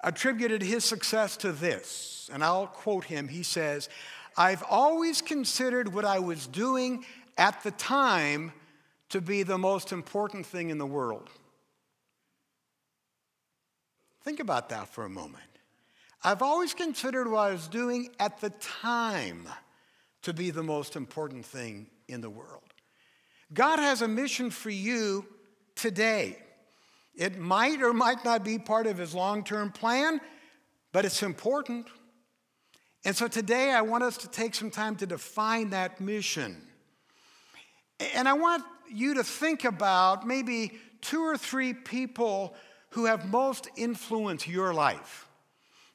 attributed 0.04 0.62
his 0.62 0.84
success 0.84 1.36
to 1.38 1.52
this. 1.52 2.28
And 2.32 2.44
I'll 2.44 2.66
quote 2.66 3.04
him. 3.04 3.28
He 3.28 3.42
says, 3.42 3.88
I've 4.36 4.62
always 4.68 5.22
considered 5.22 5.92
what 5.92 6.04
I 6.04 6.18
was 6.18 6.46
doing 6.46 7.04
at 7.38 7.62
the 7.62 7.70
time 7.72 8.52
to 9.08 9.20
be 9.20 9.42
the 9.42 9.58
most 9.58 9.92
important 9.92 10.46
thing 10.46 10.70
in 10.70 10.78
the 10.78 10.86
world. 10.86 11.28
Think 14.24 14.40
about 14.40 14.68
that 14.68 14.88
for 14.88 15.04
a 15.04 15.10
moment. 15.10 15.44
I've 16.24 16.42
always 16.42 16.74
considered 16.74 17.28
what 17.28 17.38
I 17.38 17.52
was 17.52 17.66
doing 17.66 18.10
at 18.20 18.40
the 18.40 18.50
time 18.50 19.48
to 20.22 20.32
be 20.32 20.50
the 20.50 20.62
most 20.62 20.94
important 20.94 21.44
thing 21.44 21.88
in 22.06 22.20
the 22.20 22.30
world. 22.30 22.62
God 23.52 23.80
has 23.80 24.02
a 24.02 24.08
mission 24.08 24.50
for 24.50 24.70
you 24.70 25.26
today. 25.74 26.38
It 27.14 27.38
might 27.38 27.82
or 27.82 27.92
might 27.92 28.24
not 28.24 28.44
be 28.44 28.58
part 28.58 28.86
of 28.86 28.98
his 28.98 29.14
long 29.14 29.42
term 29.44 29.72
plan, 29.72 30.20
but 30.92 31.04
it's 31.04 31.22
important. 31.22 31.88
And 33.04 33.16
so 33.16 33.26
today 33.26 33.72
I 33.72 33.82
want 33.82 34.04
us 34.04 34.16
to 34.18 34.28
take 34.28 34.54
some 34.54 34.70
time 34.70 34.94
to 34.96 35.06
define 35.06 35.70
that 35.70 36.00
mission. 36.00 36.62
And 38.14 38.28
I 38.28 38.32
want 38.34 38.62
you 38.88 39.14
to 39.14 39.24
think 39.24 39.64
about 39.64 40.26
maybe 40.26 40.78
two 41.00 41.22
or 41.22 41.36
three 41.36 41.74
people 41.74 42.54
who 42.92 43.06
have 43.06 43.30
most 43.30 43.68
influenced 43.76 44.46
your 44.48 44.72
life. 44.72 45.28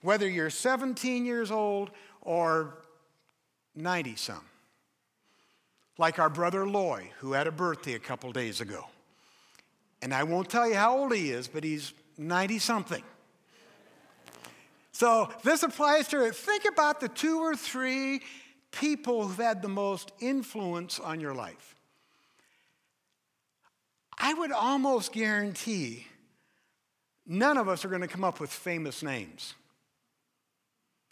Whether 0.01 0.27
you're 0.27 0.49
17 0.49 1.25
years 1.25 1.51
old 1.51 1.91
or 2.21 2.77
90 3.75 4.15
some. 4.15 4.45
Like 5.97 6.19
our 6.19 6.29
brother 6.29 6.67
Loy, 6.67 7.11
who 7.19 7.33
had 7.33 7.47
a 7.47 7.51
birthday 7.51 7.93
a 7.93 7.99
couple 7.99 8.31
days 8.31 8.61
ago. 8.61 8.85
And 10.01 10.13
I 10.13 10.23
won't 10.23 10.49
tell 10.49 10.67
you 10.67 10.75
how 10.75 10.97
old 10.97 11.13
he 11.13 11.31
is, 11.31 11.47
but 11.47 11.63
he's 11.63 11.93
90 12.17 12.59
something. 12.59 13.03
So 14.91 15.29
this 15.43 15.63
applies 15.63 16.07
to 16.09 16.25
it. 16.25 16.35
Think 16.35 16.65
about 16.65 16.99
the 16.99 17.09
two 17.09 17.39
or 17.39 17.55
three 17.55 18.21
people 18.71 19.27
who've 19.27 19.37
had 19.37 19.61
the 19.61 19.69
most 19.69 20.11
influence 20.19 20.99
on 20.99 21.19
your 21.19 21.33
life. 21.35 21.75
I 24.17 24.33
would 24.33 24.51
almost 24.51 25.11
guarantee 25.11 26.07
none 27.27 27.57
of 27.57 27.67
us 27.67 27.83
are 27.85 27.89
going 27.89 28.01
to 28.01 28.07
come 28.07 28.23
up 28.23 28.39
with 28.39 28.49
famous 28.49 29.03
names. 29.03 29.53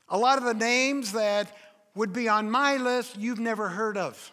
A 0.10 0.18
lot 0.18 0.38
of 0.38 0.44
the 0.44 0.54
names 0.54 1.12
that 1.14 1.56
would 1.96 2.14
be 2.14 2.28
on 2.28 2.50
my 2.50 2.78
list 2.78 3.18
you've 3.18 3.40
never 3.40 3.70
heard 3.70 3.98
of. 3.98 4.32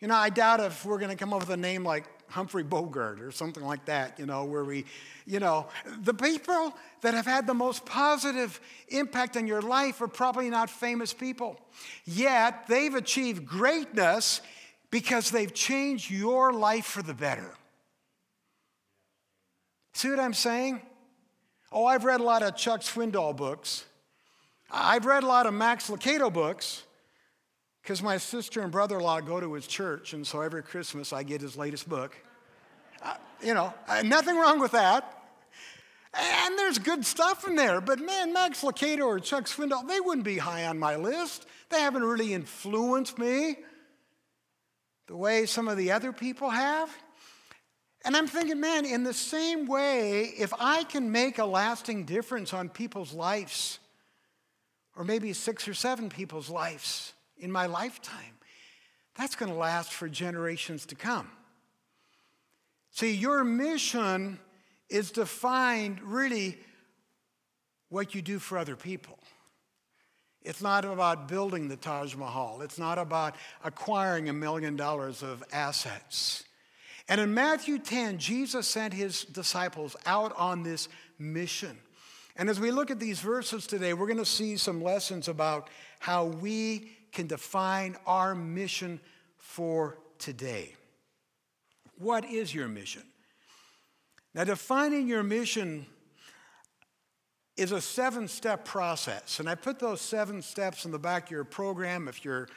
You 0.00 0.08
know, 0.08 0.14
I 0.14 0.30
doubt 0.30 0.60
if 0.60 0.84
we're 0.84 0.98
going 0.98 1.10
to 1.10 1.16
come 1.16 1.32
up 1.32 1.40
with 1.40 1.50
a 1.50 1.56
name 1.56 1.84
like 1.84 2.04
Humphrey 2.28 2.62
Bogart 2.62 3.20
or 3.20 3.30
something 3.30 3.62
like 3.62 3.84
that, 3.84 4.18
you 4.18 4.26
know, 4.26 4.44
where 4.44 4.64
we, 4.64 4.84
you 5.26 5.38
know, 5.38 5.68
the 6.02 6.14
people 6.14 6.74
that 7.02 7.14
have 7.14 7.26
had 7.26 7.46
the 7.46 7.54
most 7.54 7.84
positive 7.84 8.58
impact 8.88 9.36
on 9.36 9.46
your 9.46 9.62
life 9.62 10.00
are 10.00 10.08
probably 10.08 10.48
not 10.48 10.70
famous 10.70 11.12
people. 11.12 11.60
Yet 12.04 12.66
they've 12.68 12.94
achieved 12.94 13.46
greatness 13.46 14.40
because 14.90 15.30
they've 15.30 15.52
changed 15.52 16.10
your 16.10 16.52
life 16.52 16.86
for 16.86 17.02
the 17.02 17.14
better. 17.14 17.54
See 19.92 20.08
what 20.10 20.20
I'm 20.20 20.34
saying? 20.34 20.80
Oh, 21.70 21.86
I've 21.86 22.04
read 22.04 22.20
a 22.20 22.24
lot 22.24 22.42
of 22.42 22.56
Chuck 22.56 22.80
Swindoll 22.80 23.36
books. 23.36 23.84
I've 24.70 25.04
read 25.04 25.22
a 25.22 25.26
lot 25.26 25.46
of 25.46 25.54
Max 25.54 25.90
Lucado 25.90 26.32
books, 26.32 26.82
because 27.82 28.02
my 28.02 28.16
sister 28.16 28.62
and 28.62 28.72
brother 28.72 28.96
in 28.96 29.02
law 29.02 29.20
go 29.20 29.40
to 29.40 29.52
his 29.54 29.66
church, 29.66 30.12
and 30.14 30.26
so 30.26 30.40
every 30.40 30.62
Christmas 30.62 31.12
I 31.12 31.22
get 31.22 31.40
his 31.40 31.56
latest 31.56 31.88
book. 31.88 32.16
Uh, 33.02 33.14
you 33.42 33.54
know, 33.54 33.74
uh, 33.88 34.02
nothing 34.02 34.36
wrong 34.36 34.60
with 34.60 34.72
that. 34.72 35.18
And 36.14 36.58
there's 36.58 36.78
good 36.78 37.06
stuff 37.06 37.46
in 37.46 37.56
there, 37.56 37.80
but 37.80 37.98
man, 37.98 38.32
Max 38.32 38.62
Lucado 38.62 39.06
or 39.06 39.18
Chuck 39.18 39.44
Swindoll, 39.44 39.88
they 39.88 39.98
wouldn't 39.98 40.24
be 40.24 40.38
high 40.38 40.66
on 40.66 40.78
my 40.78 40.96
list. 40.96 41.46
They 41.70 41.80
haven't 41.80 42.04
really 42.04 42.34
influenced 42.34 43.18
me 43.18 43.56
the 45.06 45.16
way 45.16 45.46
some 45.46 45.68
of 45.68 45.76
the 45.78 45.90
other 45.90 46.12
people 46.12 46.50
have. 46.50 46.94
And 48.04 48.16
I'm 48.16 48.26
thinking, 48.26 48.60
man, 48.60 48.84
in 48.84 49.04
the 49.04 49.14
same 49.14 49.66
way, 49.66 50.32
if 50.36 50.52
I 50.58 50.84
can 50.84 51.12
make 51.12 51.38
a 51.38 51.44
lasting 51.44 52.04
difference 52.04 52.52
on 52.52 52.68
people's 52.68 53.12
lives, 53.12 53.78
or 54.96 55.04
maybe 55.04 55.32
six 55.32 55.68
or 55.68 55.74
seven 55.74 56.08
people's 56.08 56.50
lives 56.50 57.12
in 57.38 57.50
my 57.50 57.66
lifetime, 57.66 58.34
that's 59.16 59.36
going 59.36 59.52
to 59.52 59.58
last 59.58 59.92
for 59.92 60.08
generations 60.08 60.86
to 60.86 60.94
come. 60.94 61.30
See, 62.90 63.14
your 63.14 63.44
mission 63.44 64.38
is 64.88 65.12
to 65.12 65.24
find 65.24 66.00
really 66.02 66.58
what 67.88 68.14
you 68.14 68.22
do 68.22 68.38
for 68.38 68.58
other 68.58 68.76
people. 68.76 69.18
It's 70.42 70.60
not 70.60 70.84
about 70.84 71.28
building 71.28 71.68
the 71.68 71.76
Taj 71.76 72.16
Mahal. 72.16 72.62
It's 72.62 72.78
not 72.78 72.98
about 72.98 73.36
acquiring 73.64 74.28
a 74.28 74.32
million 74.32 74.76
dollars 74.76 75.22
of 75.22 75.44
assets. 75.52 76.44
And 77.08 77.20
in 77.20 77.34
Matthew 77.34 77.78
10, 77.78 78.18
Jesus 78.18 78.66
sent 78.66 78.94
his 78.94 79.24
disciples 79.24 79.96
out 80.06 80.34
on 80.36 80.62
this 80.62 80.88
mission. 81.18 81.78
And 82.36 82.48
as 82.48 82.58
we 82.58 82.70
look 82.70 82.90
at 82.90 82.98
these 82.98 83.20
verses 83.20 83.66
today, 83.66 83.92
we're 83.92 84.06
going 84.06 84.18
to 84.18 84.24
see 84.24 84.56
some 84.56 84.82
lessons 84.82 85.28
about 85.28 85.68
how 86.00 86.26
we 86.26 86.92
can 87.12 87.26
define 87.26 87.96
our 88.06 88.34
mission 88.34 89.00
for 89.36 89.98
today. 90.18 90.74
What 91.98 92.24
is 92.24 92.54
your 92.54 92.68
mission? 92.68 93.02
Now, 94.34 94.44
defining 94.44 95.08
your 95.08 95.22
mission 95.22 95.86
is 97.56 97.72
a 97.72 97.80
seven 97.80 98.28
step 98.28 98.64
process. 98.64 99.40
And 99.40 99.48
I 99.48 99.54
put 99.54 99.78
those 99.78 100.00
seven 100.00 100.40
steps 100.40 100.84
in 100.84 100.90
the 100.90 100.98
back 100.98 101.24
of 101.24 101.30
your 101.30 101.44
program. 101.44 102.08
If 102.08 102.24
you're 102.24 102.48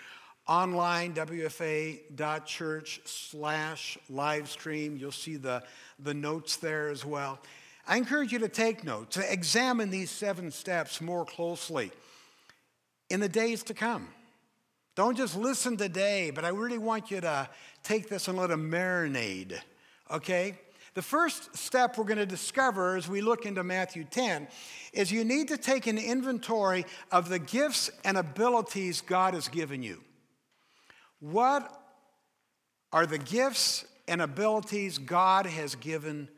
online, 0.48 1.14
wfa.church 1.14 3.02
slash 3.06 3.98
live 4.10 4.50
stream, 4.50 4.98
you'll 4.98 5.12
see 5.12 5.38
the, 5.38 5.64
the 6.00 6.14
notes 6.14 6.58
there 6.58 6.90
as 6.90 7.04
well. 7.04 7.40
I 7.88 7.98
encourage 7.98 8.32
you 8.32 8.40
to 8.40 8.50
take 8.50 8.84
notes, 8.84 9.16
to 9.16 9.32
examine 9.32 9.90
these 9.90 10.10
seven 10.10 10.52
steps 10.52 11.02
more 11.02 11.26
closely 11.26 11.92
in 13.10 13.20
the 13.20 13.30
days 13.30 13.64
to 13.64 13.74
come. 13.74 14.08
Don't 14.96 15.18
just 15.18 15.36
listen 15.36 15.78
today, 15.78 16.32
but 16.32 16.46
I 16.46 16.50
really 16.50 16.78
want 16.78 17.12
you 17.12 17.22
to 17.22 17.50
take 17.84 18.10
this 18.10 18.28
and 18.28 18.38
let 18.38 18.50
it 18.50 18.58
marinate, 18.58 19.60
okay? 20.10 20.58
The 20.94 21.02
first 21.02 21.56
step 21.58 21.98
we're 21.98 22.06
going 22.06 22.18
to 22.18 22.26
discover 22.26 22.96
as 22.96 23.10
we 23.10 23.20
look 23.20 23.46
into 23.46 23.64
Matthew 23.64 24.06
10 24.06 24.48
is 24.94 25.12
you 25.12 25.26
need 25.26 25.50
to 25.50 25.58
take 25.58 25.88
an 25.88 25.98
inventory 25.98 26.86
of 27.12 27.28
the 27.28 27.40
gifts 27.40 27.92
and 28.06 28.18
abilities 28.18 29.02
God 29.02 29.34
has 29.34 29.50
given 29.50 29.84
you. 29.84 30.02
What 31.20 31.72
are 32.92 33.06
the 33.06 33.18
gifts 33.18 33.86
and 34.08 34.22
abilities 34.22 34.98
God 34.98 35.46
has 35.46 35.76
given 35.76 36.30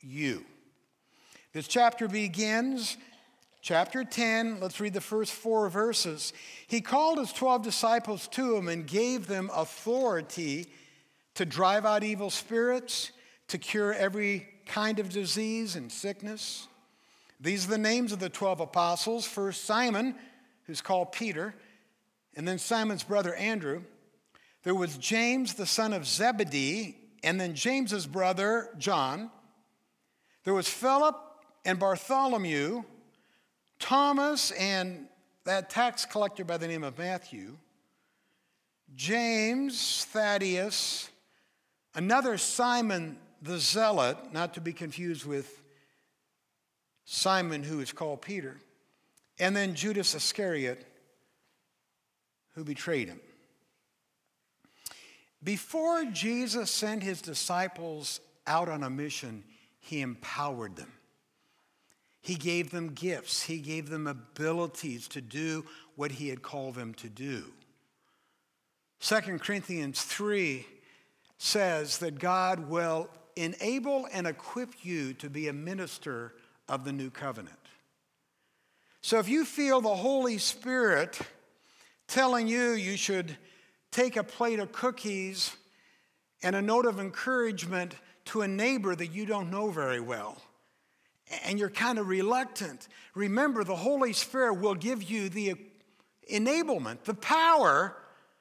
you? 0.00 0.44
This 1.52 1.68
chapter 1.68 2.08
begins, 2.08 2.96
chapter 3.62 4.04
10. 4.04 4.60
Let's 4.60 4.80
read 4.80 4.92
the 4.92 5.00
first 5.00 5.32
four 5.32 5.68
verses. 5.68 6.32
He 6.66 6.80
called 6.80 7.18
his 7.18 7.32
12 7.32 7.62
disciples 7.62 8.28
to 8.28 8.56
him 8.56 8.68
and 8.68 8.86
gave 8.86 9.26
them 9.26 9.50
authority 9.54 10.66
to 11.34 11.44
drive 11.44 11.86
out 11.86 12.04
evil 12.04 12.30
spirits 12.30 13.12
to 13.48 13.58
cure 13.58 13.92
every 13.92 14.48
kind 14.66 14.98
of 14.98 15.10
disease 15.10 15.76
and 15.76 15.90
sickness. 15.90 16.68
These 17.40 17.66
are 17.66 17.70
the 17.70 17.78
names 17.78 18.12
of 18.12 18.20
the 18.20 18.28
12 18.28 18.60
apostles. 18.60 19.26
First, 19.26 19.64
Simon, 19.64 20.14
who's 20.66 20.80
called 20.80 21.12
Peter, 21.12 21.54
and 22.36 22.48
then 22.48 22.58
Simon's 22.58 23.04
brother 23.04 23.34
Andrew. 23.34 23.82
There 24.64 24.74
was 24.74 24.96
James, 24.96 25.54
the 25.54 25.66
son 25.66 25.92
of 25.92 26.06
Zebedee, 26.06 26.96
and 27.22 27.38
then 27.38 27.54
James's 27.54 28.06
brother 28.06 28.70
John. 28.78 29.30
There 30.44 30.54
was 30.54 30.68
Philip 30.68 31.16
and 31.64 31.78
Bartholomew, 31.78 32.82
Thomas 33.78 34.50
and 34.52 35.06
that 35.44 35.68
tax 35.68 36.06
collector 36.06 36.44
by 36.44 36.56
the 36.56 36.66
name 36.66 36.82
of 36.82 36.96
Matthew, 36.98 37.58
James, 38.94 40.06
Thaddeus, 40.06 41.10
another 41.94 42.38
Simon 42.38 43.18
the 43.42 43.58
zealot, 43.58 44.16
not 44.32 44.54
to 44.54 44.60
be 44.62 44.72
confused 44.72 45.26
with 45.26 45.62
Simon, 47.04 47.62
who 47.62 47.80
is 47.80 47.92
called 47.92 48.22
Peter, 48.22 48.56
and 49.38 49.54
then 49.54 49.74
Judas 49.74 50.14
Iscariot, 50.14 50.86
who 52.54 52.64
betrayed 52.64 53.08
him. 53.08 53.20
Before 55.44 56.06
Jesus 56.06 56.70
sent 56.70 57.02
his 57.02 57.20
disciples 57.20 58.20
out 58.46 58.68
on 58.68 58.82
a 58.82 58.90
mission, 58.90 59.44
he 59.78 60.00
empowered 60.00 60.76
them. 60.76 60.92
He 62.22 62.36
gave 62.36 62.70
them 62.70 62.94
gifts, 62.94 63.42
he 63.42 63.58
gave 63.58 63.90
them 63.90 64.06
abilities 64.06 65.06
to 65.08 65.20
do 65.20 65.66
what 65.94 66.12
he 66.12 66.28
had 66.28 66.40
called 66.40 66.74
them 66.74 66.94
to 66.94 67.10
do. 67.10 67.44
2 69.00 69.20
Corinthians 69.38 70.02
3 70.02 70.66
says 71.36 71.98
that 71.98 72.18
God 72.18 72.70
will 72.70 73.10
enable 73.36 74.08
and 74.10 74.26
equip 74.26 74.82
you 74.82 75.12
to 75.14 75.28
be 75.28 75.48
a 75.48 75.52
minister 75.52 76.32
of 76.66 76.84
the 76.84 76.92
new 76.92 77.10
covenant. 77.10 77.58
So 79.02 79.18
if 79.18 79.28
you 79.28 79.44
feel 79.44 79.82
the 79.82 79.94
Holy 79.94 80.38
Spirit 80.38 81.18
telling 82.08 82.48
you 82.48 82.70
you 82.70 82.96
should 82.96 83.36
take 83.94 84.16
a 84.16 84.24
plate 84.24 84.58
of 84.58 84.72
cookies 84.72 85.56
and 86.42 86.56
a 86.56 86.60
note 86.60 86.84
of 86.84 86.98
encouragement 86.98 87.94
to 88.24 88.42
a 88.42 88.48
neighbor 88.48 88.96
that 88.96 89.06
you 89.06 89.24
don't 89.24 89.52
know 89.52 89.70
very 89.70 90.00
well, 90.00 90.36
and 91.44 91.58
you're 91.58 91.70
kind 91.70 91.98
of 91.98 92.08
reluctant, 92.08 92.88
remember 93.14 93.62
the 93.62 93.76
Holy 93.76 94.12
Spirit 94.12 94.54
will 94.54 94.74
give 94.74 95.02
you 95.02 95.28
the 95.28 95.54
enablement, 96.32 97.04
the 97.04 97.14
power 97.14 97.96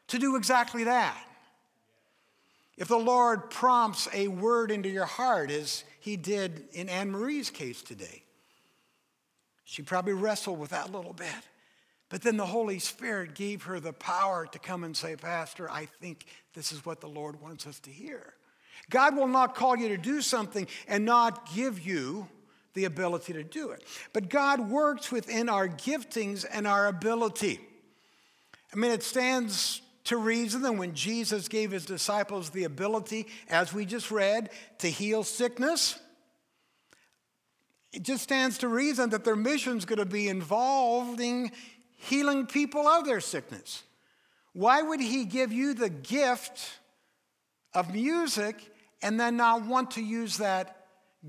to 0.08 0.18
do 0.18 0.36
exactly 0.38 0.86
that. 0.86 1.24
If 2.76 2.88
the 2.88 2.98
Lord 2.98 3.52
prompts 3.52 4.08
a 4.12 4.30
word 4.30 4.72
into 4.72 4.90
your 4.90 5.06
heart, 5.06 5.52
as 5.52 5.84
he 6.00 6.18
did 6.18 6.64
in 6.74 6.90
Anne 6.90 7.12
Marie's 7.12 7.52
case 7.52 7.84
today, 7.84 8.24
she 9.66 9.84
probably 9.84 10.14
wrestled 10.14 10.60
with 10.60 10.72
that 10.72 10.90
a 10.90 10.92
little 10.92 11.14
bit. 11.14 11.28
But 12.14 12.22
then 12.22 12.38
the 12.38 12.46
Holy 12.46 12.78
Spirit 12.78 13.34
gave 13.34 13.64
her 13.64 13.80
the 13.80 13.92
power 13.92 14.46
to 14.52 14.60
come 14.60 14.84
and 14.84 14.96
say, 14.96 15.16
Pastor, 15.16 15.68
I 15.68 15.88
think 16.00 16.28
this 16.54 16.72
is 16.72 16.86
what 16.86 17.02
the 17.02 17.08
Lord 17.08 17.42
wants 17.42 17.66
us 17.66 17.80
to 17.80 17.90
hear. 17.90 18.36
God 18.92 19.16
will 19.16 19.28
not 19.28 19.56
call 19.56 19.76
you 19.76 19.88
to 19.88 19.98
do 19.98 20.22
something 20.22 20.68
and 20.88 21.06
not 21.06 21.52
give 21.56 21.80
you 21.80 22.28
the 22.76 22.86
ability 22.86 23.34
to 23.34 23.44
do 23.44 23.72
it. 23.72 23.84
But 24.14 24.30
God 24.30 24.70
works 24.70 25.12
within 25.12 25.50
our 25.50 25.68
giftings 25.68 26.46
and 26.52 26.68
our 26.68 26.86
ability. 26.86 27.60
I 28.72 28.76
mean, 28.76 28.92
it 28.92 29.02
stands 29.02 29.82
to 30.04 30.18
reason 30.18 30.62
that 30.62 30.74
when 30.74 30.94
Jesus 30.94 31.48
gave 31.48 31.72
his 31.72 31.84
disciples 31.84 32.52
the 32.52 32.66
ability, 32.66 33.26
as 33.50 33.74
we 33.74 33.88
just 33.88 34.12
read, 34.12 34.52
to 34.78 34.88
heal 34.88 35.24
sickness, 35.24 35.98
it 37.92 38.04
just 38.04 38.22
stands 38.22 38.60
to 38.60 38.68
reason 38.68 39.10
that 39.10 39.24
their 39.24 39.36
mission's 39.36 39.86
going 39.86 39.98
to 39.98 40.06
be 40.06 40.28
involving 40.28 41.52
healing 42.04 42.46
people 42.46 42.88
of 42.88 43.06
their 43.06 43.22
sickness. 43.22 43.84
Why 44.54 44.82
would 44.82 45.00
he 45.00 45.26
give 45.26 45.52
you 45.52 45.74
the 45.74 45.90
gift 45.90 46.80
of 47.74 47.94
music 47.94 48.56
and 49.02 49.20
then 49.20 49.38
not 49.38 49.66
want 49.66 49.92
to 49.92 50.04
use 50.04 50.38
that 50.38 50.86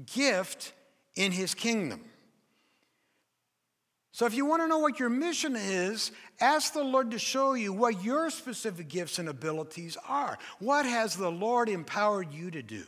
gift 0.07 0.73
in 1.15 1.33
his 1.33 1.55
kingdom? 1.55 2.01
So, 4.13 4.27
if 4.27 4.35
you 4.35 4.47
want 4.47 4.63
to 4.63 4.69
know 4.69 4.79
what 4.79 5.01
your 5.01 5.11
mission 5.11 5.57
is, 5.57 6.13
ask 6.41 6.73
the 6.73 6.85
Lord 6.85 7.11
to 7.11 7.19
show 7.19 7.55
you 7.55 7.73
what 7.73 8.05
your 8.05 8.31
specific 8.31 8.89
gifts 8.89 9.19
and 9.19 9.29
abilities 9.29 9.97
are. 10.09 10.39
What 10.61 10.87
has 10.87 11.17
the 11.17 11.31
Lord 11.31 11.69
empowered 11.69 12.33
you 12.33 12.51
to 12.53 12.63
do? 12.63 12.85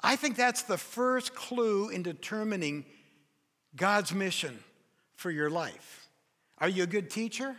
I 0.00 0.16
think 0.16 0.36
that's 0.36 0.62
the 0.62 0.78
first 0.78 1.34
clue 1.34 1.90
in 1.90 2.02
determining 2.02 2.84
God's 3.76 4.12
mission 4.12 4.58
for 5.14 5.30
your 5.30 5.50
life. 5.50 5.97
Are 6.60 6.68
you 6.68 6.82
a 6.82 6.86
good 6.86 7.10
teacher? 7.10 7.56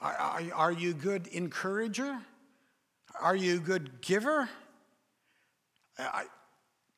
Are, 0.00 0.12
are, 0.12 0.42
are 0.54 0.72
you 0.72 0.90
a 0.90 0.94
good 0.94 1.26
encourager? 1.26 2.18
Are 3.20 3.36
you 3.36 3.56
a 3.56 3.60
good 3.60 4.00
giver? 4.00 4.48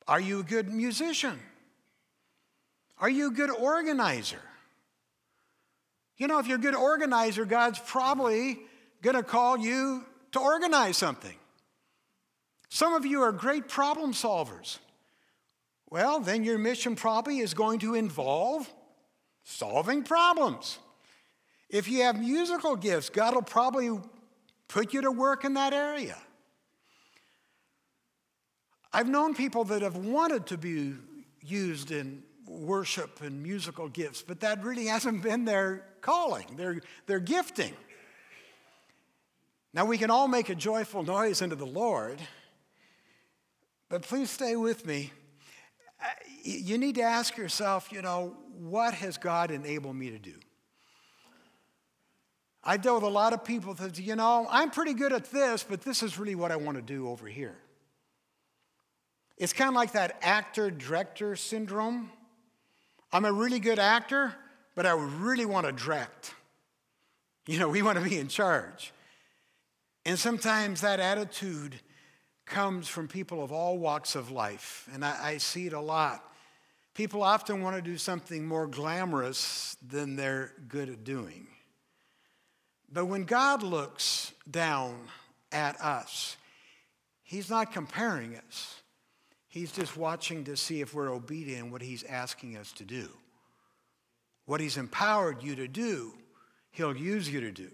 Are 0.07 0.21
you 0.21 0.41
a 0.41 0.43
good 0.43 0.73
musician? 0.73 1.39
Are 2.99 3.11
you 3.11 3.29
a 3.29 3.31
good 3.31 3.51
organizer? 3.51 4.43
You 6.17 6.27
know, 6.27 6.39
if 6.39 6.49
you're 6.49 6.59
a 6.59 6.61
good 6.61 6.75
organizer, 6.75 7.45
God's 7.45 7.79
probably 7.79 8.59
going 9.03 9.17
to 9.17 9.23
call 9.23 9.57
you 9.57 10.05
to 10.33 10.41
organize 10.41 10.97
something. 10.97 11.37
Some 12.69 12.95
of 12.95 13.07
you 13.07 13.23
are 13.23 13.33
great 13.33 13.69
problem 13.69 14.13
solvers. 14.13 14.79
Well, 15.91 16.21
then 16.21 16.45
your 16.45 16.59
mission 16.59 16.97
probably 16.97 17.39
is 17.39 17.55
going 17.55 17.79
to 17.81 17.95
involve 17.95 18.69
solving 19.49 20.03
problems. 20.03 20.79
If 21.71 21.89
you 21.89 22.03
have 22.03 22.21
musical 22.21 22.77
gifts, 22.77 23.09
God 23.09 23.35
will 23.35 23.43
probably 23.43 23.99
put 24.69 24.93
you 24.93 25.01
to 25.03 25.11
work 25.11 25.45
in 25.45 25.55
that 25.55 25.73
area. 25.73 26.17
I've 28.93 29.09
known 29.09 29.35
people 29.35 29.65
that 29.65 29.81
have 29.81 29.97
wanted 29.97 30.47
to 30.47 30.59
be 30.59 30.95
used 31.43 31.91
in 31.91 32.23
worship 32.47 33.23
and 33.23 33.43
musical 33.43 33.89
gifts, 33.89 34.23
but 34.23 34.41
that 34.41 34.63
really 34.63 34.87
hasn't 34.87 35.23
been 35.23 35.45
their 35.47 35.85
calling, 36.03 36.47
their, 36.57 36.81
their 37.07 37.21
gifting. 37.21 37.75
Now, 39.73 39.87
we 39.87 39.97
can 39.99 40.11
all 40.11 40.29
make 40.29 40.49
a 40.51 40.55
joyful 40.55 41.03
noise 41.03 41.41
unto 41.41 41.57
the 41.57 41.67
Lord, 41.67 42.21
but 43.89 44.03
please 44.03 44.31
stay 44.31 44.57
with 44.57 44.85
me. 44.87 45.13
You 46.43 46.79
need 46.79 46.95
to 46.97 47.03
ask 47.03 47.37
yourself, 47.37 47.93
you 47.93 48.03
know, 48.03 48.37
what 48.59 48.95
has 48.95 49.19
God 49.19 49.51
enabled 49.51 49.97
me 49.97 50.11
to 50.11 50.19
do? 50.19 50.35
I 52.63 52.77
deal 52.77 52.95
with 52.95 53.05
a 53.05 53.09
lot 53.09 53.33
of 53.33 53.45
people 53.45 53.75
that, 53.75 53.99
you 53.99 54.17
know, 54.17 54.47
I'm 54.51 54.71
pretty 54.71 54.95
good 54.95 55.13
at 55.13 55.31
this, 55.31 55.63
but 55.63 55.83
this 55.83 56.03
is 56.03 56.19
really 56.19 56.35
what 56.35 56.53
I 56.53 56.57
want 56.57 56.77
to 56.77 56.83
do 56.83 57.09
over 57.09 57.27
here. 57.27 57.57
It's 59.37 59.53
kind 59.53 59.69
of 59.69 59.75
like 59.75 59.93
that 59.93 60.19
actor 60.23 60.71
director 60.71 61.37
syndrome. 61.37 62.11
I'm 63.13 63.25
a 63.25 63.33
really 63.33 63.61
good 63.61 63.79
actor, 63.79 64.35
but 64.75 64.85
I 64.85 64.93
really 64.93 65.47
want 65.47 65.67
to 65.67 65.73
direct. 65.73 66.35
You 67.47 67.59
know, 67.59 67.69
we 67.69 67.81
want 67.81 67.99
to 67.99 68.05
be 68.05 68.19
in 68.19 68.29
charge. 68.29 68.93
And 70.05 70.19
sometimes 70.19 70.81
that 70.81 71.01
attitude 71.01 71.81
comes 72.49 72.89
from 72.89 73.09
people 73.09 73.43
of 73.43 73.53
all 73.53 73.79
walks 73.79 74.15
of 74.15 74.31
life, 74.31 74.89
and 74.93 75.05
I, 75.05 75.17
I 75.23 75.39
see 75.39 75.67
it 75.67 75.73
a 75.73 75.81
lot. 75.81 76.25
People 76.95 77.23
often 77.23 77.63
want 77.63 77.77
to 77.77 77.83
do 77.83 77.97
something 77.97 78.45
more 78.45 78.67
glamorous 78.67 79.77
than 79.87 80.17
they're 80.17 80.53
good 80.67 80.89
at 80.89 81.05
doing. 81.05 81.47
But 82.93 83.05
when 83.05 83.25
God 83.25 83.63
looks 83.63 84.33
down 84.51 84.97
at 85.53 85.81
us, 85.81 86.37
He's 87.23 87.51
not 87.51 87.73
comparing 87.73 88.37
us. 88.37 88.81
He's 89.49 89.71
just 89.71 89.97
watching 89.97 90.45
to 90.45 90.57
see 90.57 90.81
if 90.81 90.95
we're 90.95 91.13
obedient 91.13 91.67
in 91.67 91.71
what 91.71 91.83
He's 91.83 92.03
asking 92.05 92.57
us 92.57 92.73
to 92.73 92.85
do. 92.85 93.09
What 94.47 94.61
He's 94.61 94.77
empowered 94.77 95.43
you 95.43 95.55
to 95.57 95.69
do, 95.69 96.15
He'll 96.71 96.97
use 96.97 97.29
you 97.29 97.41
to 97.43 97.51
do. 97.51 97.71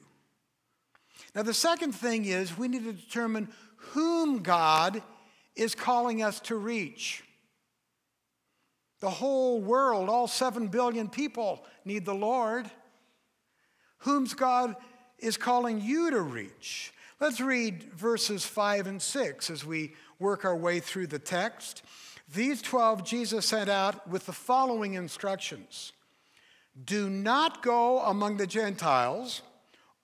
Now, 1.34 1.42
the 1.42 1.54
second 1.54 1.92
thing 1.92 2.24
is 2.24 2.58
we 2.58 2.68
need 2.68 2.84
to 2.84 2.92
determine 2.92 3.48
whom 3.92 4.42
God 4.42 5.02
is 5.56 5.74
calling 5.74 6.22
us 6.22 6.40
to 6.40 6.56
reach. 6.56 7.22
The 9.00 9.10
whole 9.10 9.60
world, 9.60 10.08
all 10.08 10.26
seven 10.26 10.68
billion 10.68 11.08
people, 11.08 11.64
need 11.84 12.04
the 12.04 12.14
Lord. 12.14 12.70
Whom 13.98 14.24
God 14.24 14.76
is 15.18 15.36
calling 15.36 15.80
you 15.80 16.10
to 16.10 16.20
reach. 16.20 16.92
Let's 17.20 17.40
read 17.40 17.84
verses 17.94 18.44
5 18.44 18.86
and 18.86 19.00
6 19.00 19.50
as 19.50 19.64
we 19.64 19.94
work 20.18 20.44
our 20.44 20.56
way 20.56 20.80
through 20.80 21.06
the 21.06 21.18
text. 21.18 21.82
These 22.32 22.62
12 22.62 23.04
Jesus 23.04 23.46
sent 23.46 23.70
out 23.70 24.08
with 24.08 24.26
the 24.26 24.32
following 24.32 24.94
instructions 24.94 25.92
Do 26.84 27.08
not 27.08 27.62
go 27.62 28.00
among 28.00 28.36
the 28.36 28.46
Gentiles 28.46 29.42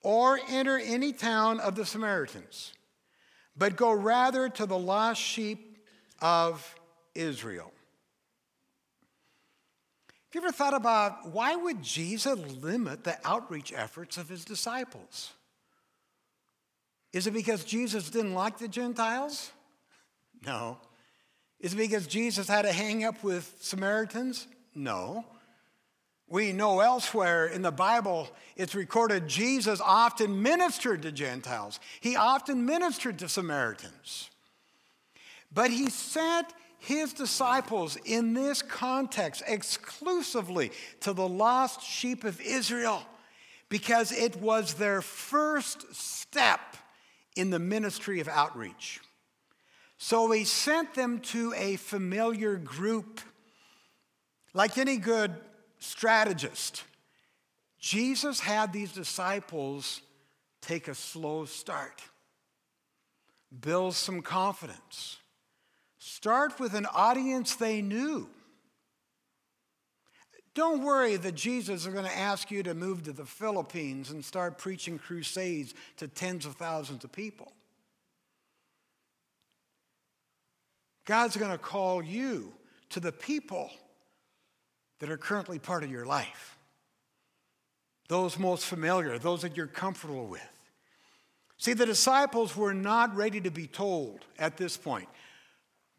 or 0.03 0.39
enter 0.49 0.79
any 0.79 1.13
town 1.13 1.59
of 1.59 1.75
the 1.75 1.85
Samaritans, 1.85 2.73
but 3.57 3.75
go 3.75 3.91
rather 3.91 4.49
to 4.49 4.65
the 4.65 4.77
lost 4.77 5.21
sheep 5.21 5.77
of 6.21 6.75
Israel. 7.15 7.71
Have 10.31 10.41
you 10.41 10.47
ever 10.47 10.55
thought 10.55 10.73
about 10.73 11.31
why 11.31 11.55
would 11.55 11.81
Jesus 11.81 12.39
limit 12.61 13.03
the 13.03 13.17
outreach 13.25 13.73
efforts 13.75 14.17
of 14.17 14.29
his 14.29 14.45
disciples? 14.45 15.33
Is 17.11 17.27
it 17.27 17.33
because 17.33 17.65
Jesus 17.65 18.09
didn't 18.09 18.33
like 18.33 18.57
the 18.57 18.69
Gentiles? 18.69 19.51
No. 20.45 20.77
Is 21.59 21.73
it 21.73 21.77
because 21.77 22.07
Jesus 22.07 22.47
had 22.47 22.65
a 22.65 22.71
hang 22.71 23.03
up 23.03 23.23
with 23.23 23.57
Samaritans? 23.59 24.47
No. 24.73 25.25
We 26.31 26.53
know 26.53 26.79
elsewhere 26.79 27.47
in 27.47 27.61
the 27.61 27.73
Bible, 27.73 28.29
it's 28.55 28.73
recorded 28.73 29.27
Jesus 29.27 29.81
often 29.83 30.41
ministered 30.41 31.01
to 31.01 31.11
Gentiles, 31.11 31.81
he 31.99 32.15
often 32.15 32.65
ministered 32.65 33.19
to 33.19 33.27
Samaritans. 33.27 34.29
But 35.53 35.71
he 35.71 35.89
sent 35.89 36.47
his 36.79 37.11
disciples 37.11 37.97
in 38.05 38.33
this 38.33 38.61
context 38.61 39.43
exclusively 39.45 40.71
to 41.01 41.11
the 41.11 41.27
lost 41.27 41.83
sheep 41.83 42.23
of 42.23 42.39
Israel 42.39 43.03
because 43.67 44.13
it 44.13 44.37
was 44.37 44.75
their 44.75 45.01
first 45.01 45.93
step 45.93 46.77
in 47.35 47.49
the 47.49 47.59
ministry 47.59 48.21
of 48.21 48.29
outreach. 48.29 49.01
So 49.97 50.31
he 50.31 50.45
sent 50.45 50.93
them 50.93 51.19
to 51.19 51.53
a 51.57 51.75
familiar 51.75 52.55
group. 52.55 53.19
Like 54.53 54.77
any 54.77 54.95
good 54.95 55.35
strategist. 55.81 56.83
Jesus 57.79 58.39
had 58.39 58.71
these 58.71 58.91
disciples 58.91 60.01
take 60.61 60.87
a 60.87 60.95
slow 60.95 61.45
start, 61.45 62.01
build 63.59 63.95
some 63.95 64.21
confidence, 64.21 65.17
start 65.97 66.59
with 66.59 66.75
an 66.75 66.85
audience 66.85 67.55
they 67.55 67.81
knew. 67.81 68.29
Don't 70.53 70.83
worry 70.83 71.15
that 71.15 71.33
Jesus 71.33 71.87
is 71.87 71.93
going 71.93 72.05
to 72.05 72.17
ask 72.17 72.51
you 72.51 72.61
to 72.63 72.73
move 72.73 73.03
to 73.03 73.13
the 73.13 73.25
Philippines 73.25 74.11
and 74.11 74.23
start 74.23 74.57
preaching 74.57 74.99
crusades 74.99 75.73
to 75.97 76.07
tens 76.07 76.45
of 76.45 76.55
thousands 76.55 77.03
of 77.03 77.11
people. 77.11 77.53
God's 81.05 81.37
going 81.37 81.51
to 81.51 81.57
call 81.57 82.03
you 82.03 82.53
to 82.89 82.99
the 82.99 83.11
people 83.11 83.71
that 85.01 85.09
are 85.09 85.17
currently 85.17 85.57
part 85.57 85.83
of 85.83 85.91
your 85.91 86.05
life. 86.05 86.59
Those 88.07 88.37
most 88.37 88.65
familiar, 88.65 89.17
those 89.17 89.41
that 89.41 89.57
you're 89.57 89.65
comfortable 89.65 90.27
with. 90.27 90.47
See, 91.57 91.73
the 91.73 91.87
disciples 91.87 92.55
were 92.55 92.73
not 92.73 93.15
ready 93.15 93.41
to 93.41 93.49
be 93.49 93.67
told 93.67 94.19
at 94.39 94.57
this 94.57 94.77
point 94.77 95.09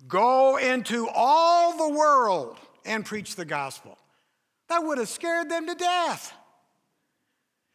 go 0.08 0.56
into 0.56 1.08
all 1.08 1.76
the 1.76 1.96
world 1.96 2.58
and 2.84 3.04
preach 3.04 3.36
the 3.36 3.44
gospel. 3.44 3.98
That 4.68 4.84
would 4.84 4.98
have 4.98 5.08
scared 5.08 5.48
them 5.48 5.66
to 5.66 5.74
death. 5.74 6.32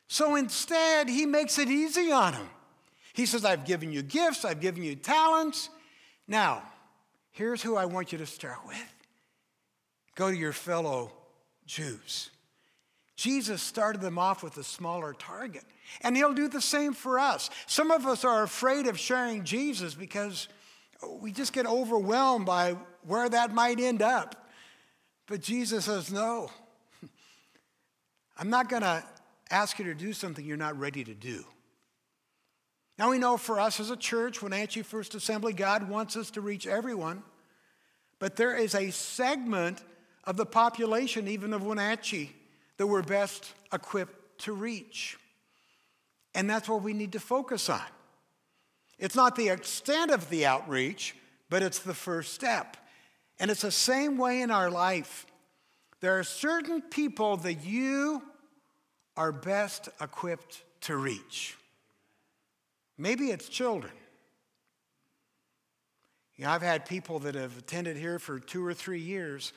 So 0.07 0.35
instead, 0.35 1.09
he 1.09 1.25
makes 1.25 1.59
it 1.59 1.69
easy 1.69 2.11
on 2.11 2.33
them. 2.33 2.49
He 3.13 3.25
says, 3.25 3.43
I've 3.43 3.65
given 3.65 3.91
you 3.91 4.01
gifts, 4.01 4.45
I've 4.45 4.61
given 4.61 4.83
you 4.83 4.95
talents. 4.95 5.69
Now, 6.27 6.63
here's 7.31 7.61
who 7.61 7.75
I 7.75 7.85
want 7.85 8.11
you 8.11 8.17
to 8.17 8.25
start 8.25 8.59
with 8.65 8.93
go 10.15 10.31
to 10.31 10.35
your 10.35 10.53
fellow 10.53 11.11
Jews. 11.67 12.31
Jesus 13.15 13.61
started 13.61 14.01
them 14.01 14.17
off 14.17 14.43
with 14.43 14.57
a 14.57 14.63
smaller 14.63 15.13
target, 15.13 15.63
and 16.01 16.15
he'll 16.15 16.33
do 16.33 16.47
the 16.47 16.61
same 16.61 16.93
for 16.93 17.19
us. 17.19 17.49
Some 17.65 17.91
of 17.91 18.05
us 18.05 18.23
are 18.23 18.43
afraid 18.43 18.87
of 18.87 18.97
sharing 18.97 19.43
Jesus 19.43 19.93
because 19.93 20.47
we 21.19 21.31
just 21.31 21.53
get 21.53 21.65
overwhelmed 21.65 22.45
by 22.45 22.75
where 23.05 23.27
that 23.27 23.53
might 23.53 23.79
end 23.79 24.01
up. 24.01 24.47
But 25.27 25.41
Jesus 25.41 25.85
says, 25.85 26.11
No, 26.11 26.49
I'm 28.37 28.49
not 28.49 28.69
going 28.69 28.83
to 28.83 29.03
ask 29.49 29.79
you 29.79 29.85
to 29.85 29.95
do 29.95 30.13
something 30.13 30.45
you're 30.45 30.57
not 30.57 30.79
ready 30.79 31.03
to 31.03 31.13
do. 31.13 31.43
Now 32.97 33.11
we 33.11 33.19
know 33.19 33.37
for 33.37 33.59
us 33.59 33.79
as 33.79 33.91
a 33.91 33.97
church, 33.97 34.41
when 34.41 34.51
Wenatchee 34.51 34.81
First 34.81 35.15
Assembly, 35.15 35.53
God 35.53 35.89
wants 35.89 36.15
us 36.15 36.31
to 36.31 36.41
reach 36.41 36.65
everyone. 36.65 37.23
But 38.19 38.35
there 38.35 38.55
is 38.55 38.73
a 38.73 38.89
segment 38.91 39.81
of 40.27 40.35
the 40.35 40.45
population, 40.45 41.27
even 41.27 41.53
of 41.53 41.63
Wenatchee, 41.63 42.35
that 42.75 42.85
we're 42.85 43.01
best 43.01 43.53
equipped 43.73 44.41
to 44.41 44.53
reach. 44.53 45.17
And 46.35 46.47
that's 46.47 46.69
what 46.69 46.83
we 46.83 46.93
need 46.93 47.13
to 47.13 47.19
focus 47.19 47.69
on. 47.69 47.81
It's 48.99 49.15
not 49.15 49.35
the 49.35 49.49
extent 49.49 50.11
of 50.11 50.29
the 50.29 50.45
outreach, 50.45 51.15
but 51.49 51.63
it's 51.63 51.79
the 51.79 51.93
first 51.93 52.33
step. 52.33 52.77
And 53.39 53.49
it's 53.49 53.61
the 53.61 53.71
same 53.71 54.17
way 54.17 54.41
in 54.41 54.51
our 54.51 54.69
life. 54.69 55.25
There 56.01 56.19
are 56.19 56.23
certain 56.23 56.81
people 56.81 57.37
that 57.37 57.63
you 57.65 58.21
are 59.15 59.31
best 59.31 59.89
equipped 60.01 60.63
to 60.81 60.97
reach. 60.97 61.57
Maybe 62.97 63.31
it's 63.31 63.47
children. 63.47 63.93
You 66.35 66.45
know, 66.45 66.51
I've 66.51 66.61
had 66.61 66.85
people 66.85 67.19
that 67.19 67.33
have 67.33 67.57
attended 67.57 67.97
here 67.97 68.19
for 68.19 68.39
two 68.39 68.63
or 68.63 68.73
three 68.73 68.99
years 68.99 69.53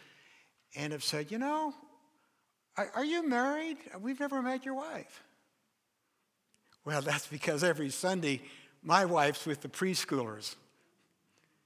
and 0.77 0.93
have 0.93 1.05
said, 1.05 1.31
you 1.31 1.39
know, 1.39 1.75
Are, 2.77 3.05
you 3.05 3.29
married? 3.29 3.79
We've 4.01 4.21
never 4.21 4.41
met 4.41 4.65
your 4.65 4.75
wife. 4.75 5.23
Well, 6.85 7.03
that's 7.03 7.27
because 7.27 7.63
every 7.63 7.91
Sunday 7.91 8.41
my 8.83 9.05
wife's 9.05 9.47
with 9.47 9.61
the 9.61 9.69
preschoolers. 9.69 10.55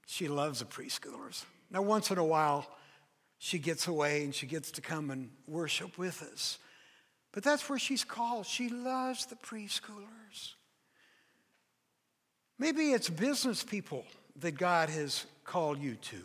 She 0.05 0.27
loves 0.27 0.59
the 0.59 0.65
preschoolers. 0.65 1.45
Now, 1.71 1.81
once 1.81 2.11
in 2.11 2.17
a 2.17 2.25
while, 2.25 2.67
she 3.37 3.59
gets 3.59 3.87
away 3.87 4.23
and 4.23 4.35
she 4.35 4.45
gets 4.45 4.71
to 4.71 4.81
come 4.81 5.09
and 5.09 5.29
worship 5.47 5.97
with 5.97 6.21
us. 6.21 6.59
But 7.31 7.43
that's 7.43 7.69
where 7.69 7.79
she's 7.79 8.03
called. 8.03 8.45
She 8.45 8.69
loves 8.69 9.25
the 9.25 9.35
preschoolers. 9.35 10.53
Maybe 12.57 12.91
it's 12.91 13.09
business 13.09 13.63
people 13.63 14.05
that 14.37 14.57
God 14.57 14.89
has 14.89 15.25
called 15.43 15.79
you 15.79 15.95
to. 15.95 16.17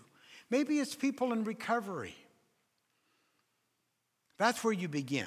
Maybe 0.51 0.79
it's 0.79 0.95
people 0.95 1.33
in 1.33 1.45
recovery. 1.45 2.15
That's 4.41 4.65
where 4.65 4.73
you 4.73 4.89
begin. 4.89 5.27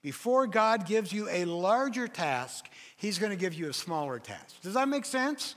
Before 0.00 0.46
God 0.46 0.86
gives 0.86 1.12
you 1.12 1.28
a 1.28 1.44
larger 1.44 2.08
task, 2.08 2.66
He's 2.96 3.18
going 3.18 3.28
to 3.28 3.36
give 3.36 3.52
you 3.52 3.68
a 3.68 3.74
smaller 3.74 4.18
task. 4.18 4.62
Does 4.62 4.72
that 4.72 4.88
make 4.88 5.04
sense? 5.04 5.54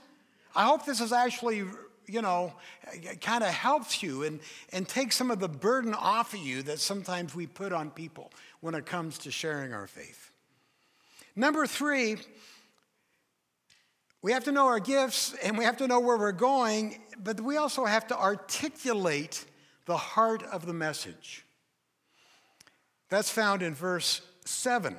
I 0.54 0.64
hope 0.64 0.84
this 0.84 1.00
is 1.00 1.10
actually 1.10 1.64
you 2.06 2.20
know, 2.20 2.52
kind 3.22 3.42
of 3.42 3.48
helps 3.48 4.02
you 4.02 4.24
and, 4.24 4.40
and 4.74 4.86
takes 4.86 5.16
some 5.16 5.30
of 5.30 5.40
the 5.40 5.48
burden 5.48 5.94
off 5.94 6.34
of 6.34 6.40
you 6.40 6.62
that 6.64 6.80
sometimes 6.80 7.34
we 7.34 7.46
put 7.46 7.72
on 7.72 7.90
people 7.90 8.30
when 8.60 8.74
it 8.74 8.84
comes 8.84 9.16
to 9.18 9.30
sharing 9.30 9.72
our 9.72 9.86
faith. 9.86 10.30
Number 11.34 11.66
three, 11.66 12.18
we 14.20 14.32
have 14.32 14.44
to 14.44 14.52
know 14.52 14.66
our 14.66 14.80
gifts 14.80 15.34
and 15.42 15.56
we 15.56 15.64
have 15.64 15.78
to 15.78 15.88
know 15.88 16.00
where 16.00 16.18
we're 16.18 16.32
going, 16.32 17.00
but 17.22 17.40
we 17.40 17.56
also 17.56 17.86
have 17.86 18.06
to 18.08 18.18
articulate 18.18 19.46
the 19.86 19.96
heart 19.96 20.42
of 20.42 20.66
the 20.66 20.74
message. 20.74 21.46
That's 23.10 23.28
found 23.28 23.62
in 23.62 23.74
verse 23.74 24.22
7. 24.44 24.96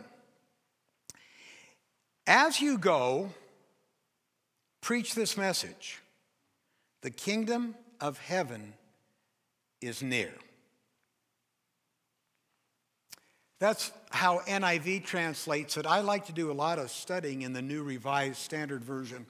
As 2.28 2.62
you 2.62 2.78
go, 2.78 3.30
preach 4.82 5.16
this 5.16 5.38
message. 5.38 6.00
The 7.02 7.10
kingdom 7.10 7.74
of 8.00 8.20
heaven 8.20 8.74
is 9.80 10.04
near. 10.04 10.34
That's 13.60 13.92
how 14.10 14.40
NIV 14.40 15.06
translates 15.06 15.78
it. 15.78 15.86
I 15.86 16.02
like 16.02 16.26
to 16.26 16.32
do 16.32 16.52
a 16.52 16.54
lot 16.54 16.80
of 16.80 16.90
studying 16.90 17.44
in 17.44 17.54
the 17.54 17.62
New 17.62 17.84
Revised 17.84 18.38
Standard 18.38 18.84
Version. 18.84 19.26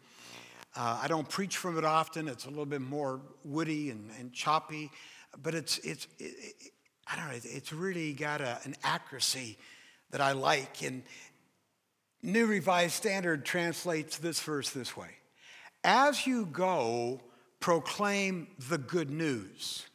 Uh, 0.75 1.01
I 1.03 1.07
don't 1.07 1.27
preach 1.27 1.57
from 1.57 1.77
it 1.77 1.83
often. 1.83 2.29
It's 2.29 2.45
a 2.45 2.49
little 2.49 2.65
bit 2.65 2.81
more 2.81 3.19
woody 3.43 3.89
and, 3.89 4.09
and 4.17 4.31
choppy, 4.31 4.89
but 5.43 5.53
it's, 5.53 5.79
it's 5.79 6.07
it, 6.17 6.71
I 7.07 7.15
don't 7.15 7.27
know, 7.27 7.39
it's 7.43 7.73
really 7.73 8.13
got 8.13 8.41
a, 8.41 8.59
an 8.63 8.75
accuracy 8.83 9.57
that 10.11 10.21
I 10.21 10.33
like. 10.33 10.83
And 10.83 11.03
New 12.21 12.45
Revised 12.45 12.93
Standard 12.93 13.45
translates 13.45 14.17
this 14.17 14.39
verse 14.39 14.69
this 14.69 14.95
way 14.95 15.09
As 15.83 16.27
you 16.27 16.45
go, 16.45 17.21
proclaim 17.59 18.47
the 18.69 18.77
good 18.77 19.09
news. 19.09 19.85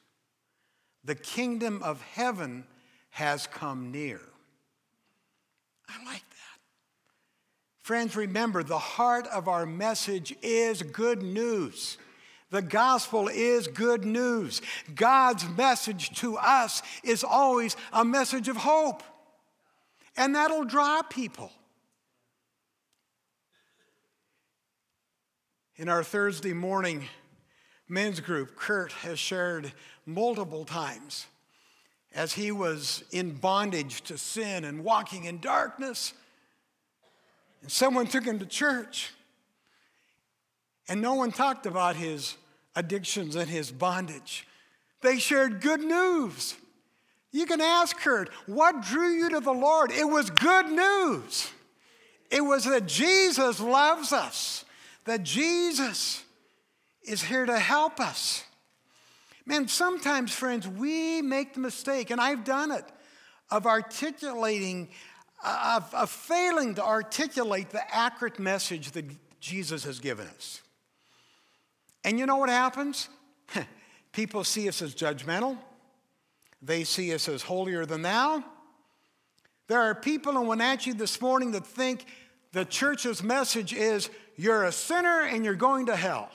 The 1.04 1.14
kingdom 1.14 1.82
of 1.84 2.02
heaven 2.02 2.64
has 3.10 3.46
come 3.46 3.92
near. 3.92 4.20
I 5.88 6.04
like 6.04 6.28
that. 6.28 6.60
Friends, 7.80 8.16
remember 8.16 8.64
the 8.64 8.78
heart 8.78 9.28
of 9.28 9.46
our 9.46 9.64
message 9.64 10.34
is 10.42 10.82
good 10.82 11.22
news. 11.22 11.96
The 12.56 12.62
gospel 12.62 13.28
is 13.28 13.66
good 13.66 14.06
news. 14.06 14.62
God's 14.94 15.46
message 15.58 16.18
to 16.20 16.38
us 16.38 16.80
is 17.04 17.22
always 17.22 17.76
a 17.92 18.02
message 18.02 18.48
of 18.48 18.56
hope. 18.56 19.02
And 20.16 20.34
that'll 20.34 20.64
draw 20.64 21.02
people. 21.02 21.52
In 25.76 25.90
our 25.90 26.02
Thursday 26.02 26.54
morning 26.54 27.04
men's 27.90 28.20
group, 28.20 28.56
Kurt 28.56 28.92
has 28.92 29.18
shared 29.18 29.74
multiple 30.06 30.64
times 30.64 31.26
as 32.14 32.32
he 32.32 32.52
was 32.52 33.04
in 33.10 33.32
bondage 33.32 34.00
to 34.04 34.16
sin 34.16 34.64
and 34.64 34.82
walking 34.82 35.24
in 35.24 35.40
darkness. 35.40 36.14
And 37.60 37.70
someone 37.70 38.06
took 38.06 38.24
him 38.24 38.38
to 38.38 38.46
church, 38.46 39.10
and 40.88 41.02
no 41.02 41.12
one 41.16 41.32
talked 41.32 41.66
about 41.66 41.96
his 41.96 42.34
addictions 42.76 43.34
and 43.34 43.48
his 43.48 43.72
bondage. 43.72 44.46
They 45.00 45.18
shared 45.18 45.60
good 45.60 45.80
news. 45.80 46.54
You 47.32 47.46
can 47.46 47.60
ask 47.60 47.98
her, 48.00 48.28
what 48.46 48.82
drew 48.82 49.08
you 49.08 49.30
to 49.30 49.40
the 49.40 49.52
Lord? 49.52 49.90
It 49.90 50.04
was 50.04 50.30
good 50.30 50.66
news. 50.66 51.50
It 52.30 52.40
was 52.40 52.64
that 52.64 52.86
Jesus 52.86 53.60
loves 53.60 54.12
us, 54.12 54.64
that 55.04 55.22
Jesus 55.22 56.22
is 57.02 57.22
here 57.22 57.46
to 57.46 57.58
help 57.58 58.00
us. 58.00 58.44
Man, 59.44 59.68
sometimes, 59.68 60.32
friends, 60.32 60.66
we 60.66 61.22
make 61.22 61.54
the 61.54 61.60
mistake, 61.60 62.10
and 62.10 62.20
I've 62.20 62.42
done 62.42 62.72
it, 62.72 62.84
of 63.50 63.64
articulating, 63.66 64.88
of, 65.44 65.94
of 65.94 66.10
failing 66.10 66.74
to 66.74 66.84
articulate 66.84 67.70
the 67.70 67.94
accurate 67.94 68.40
message 68.40 68.90
that 68.92 69.04
Jesus 69.40 69.84
has 69.84 70.00
given 70.00 70.26
us. 70.26 70.62
And 72.06 72.20
you 72.20 72.24
know 72.24 72.36
what 72.36 72.48
happens? 72.48 73.08
People 74.12 74.44
see 74.44 74.68
us 74.68 74.80
as 74.80 74.94
judgmental. 74.94 75.58
They 76.62 76.84
see 76.84 77.12
us 77.12 77.28
as 77.28 77.42
holier 77.42 77.84
than 77.84 78.02
thou. 78.02 78.42
There 79.68 79.80
are 79.80 79.96
people 79.96 80.40
in 80.40 80.46
Wenatchee 80.46 80.92
this 80.92 81.20
morning 81.20 81.50
that 81.50 81.66
think 81.66 82.06
the 82.52 82.64
church's 82.64 83.22
message 83.22 83.72
is 83.72 84.08
you're 84.36 84.64
a 84.64 84.72
sinner 84.72 85.22
and 85.22 85.44
you're 85.44 85.54
going 85.54 85.86
to 85.86 85.96
hell. 85.96 86.30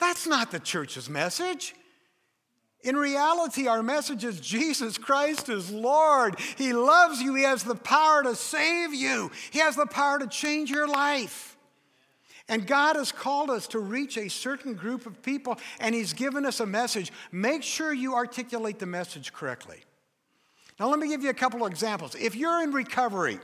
That's 0.00 0.26
not 0.26 0.50
the 0.50 0.58
church's 0.58 1.08
message. 1.08 1.74
In 2.82 2.96
reality, 2.96 3.68
our 3.68 3.82
message 3.82 4.24
is 4.24 4.40
Jesus 4.40 4.98
Christ 4.98 5.48
is 5.48 5.70
Lord. 5.70 6.38
He 6.58 6.72
loves 6.72 7.22
you. 7.22 7.34
He 7.36 7.44
has 7.44 7.62
the 7.62 7.76
power 7.76 8.24
to 8.24 8.34
save 8.34 8.92
you, 8.92 9.30
He 9.52 9.60
has 9.60 9.76
the 9.76 9.86
power 9.86 10.18
to 10.18 10.26
change 10.26 10.70
your 10.70 10.88
life. 10.88 11.53
And 12.48 12.66
God 12.66 12.96
has 12.96 13.10
called 13.10 13.48
us 13.48 13.66
to 13.68 13.78
reach 13.78 14.18
a 14.18 14.28
certain 14.28 14.74
group 14.74 15.06
of 15.06 15.22
people, 15.22 15.58
and 15.80 15.94
He's 15.94 16.12
given 16.12 16.44
us 16.44 16.60
a 16.60 16.66
message. 16.66 17.10
Make 17.32 17.62
sure 17.62 17.92
you 17.92 18.14
articulate 18.14 18.78
the 18.78 18.86
message 18.86 19.32
correctly. 19.32 19.78
Now, 20.78 20.88
let 20.88 20.98
me 20.98 21.08
give 21.08 21.22
you 21.22 21.30
a 21.30 21.34
couple 21.34 21.64
of 21.64 21.70
examples. 21.70 22.14
If 22.14 22.34
you're 22.34 22.62
in 22.62 22.72
recovery, 22.72 23.38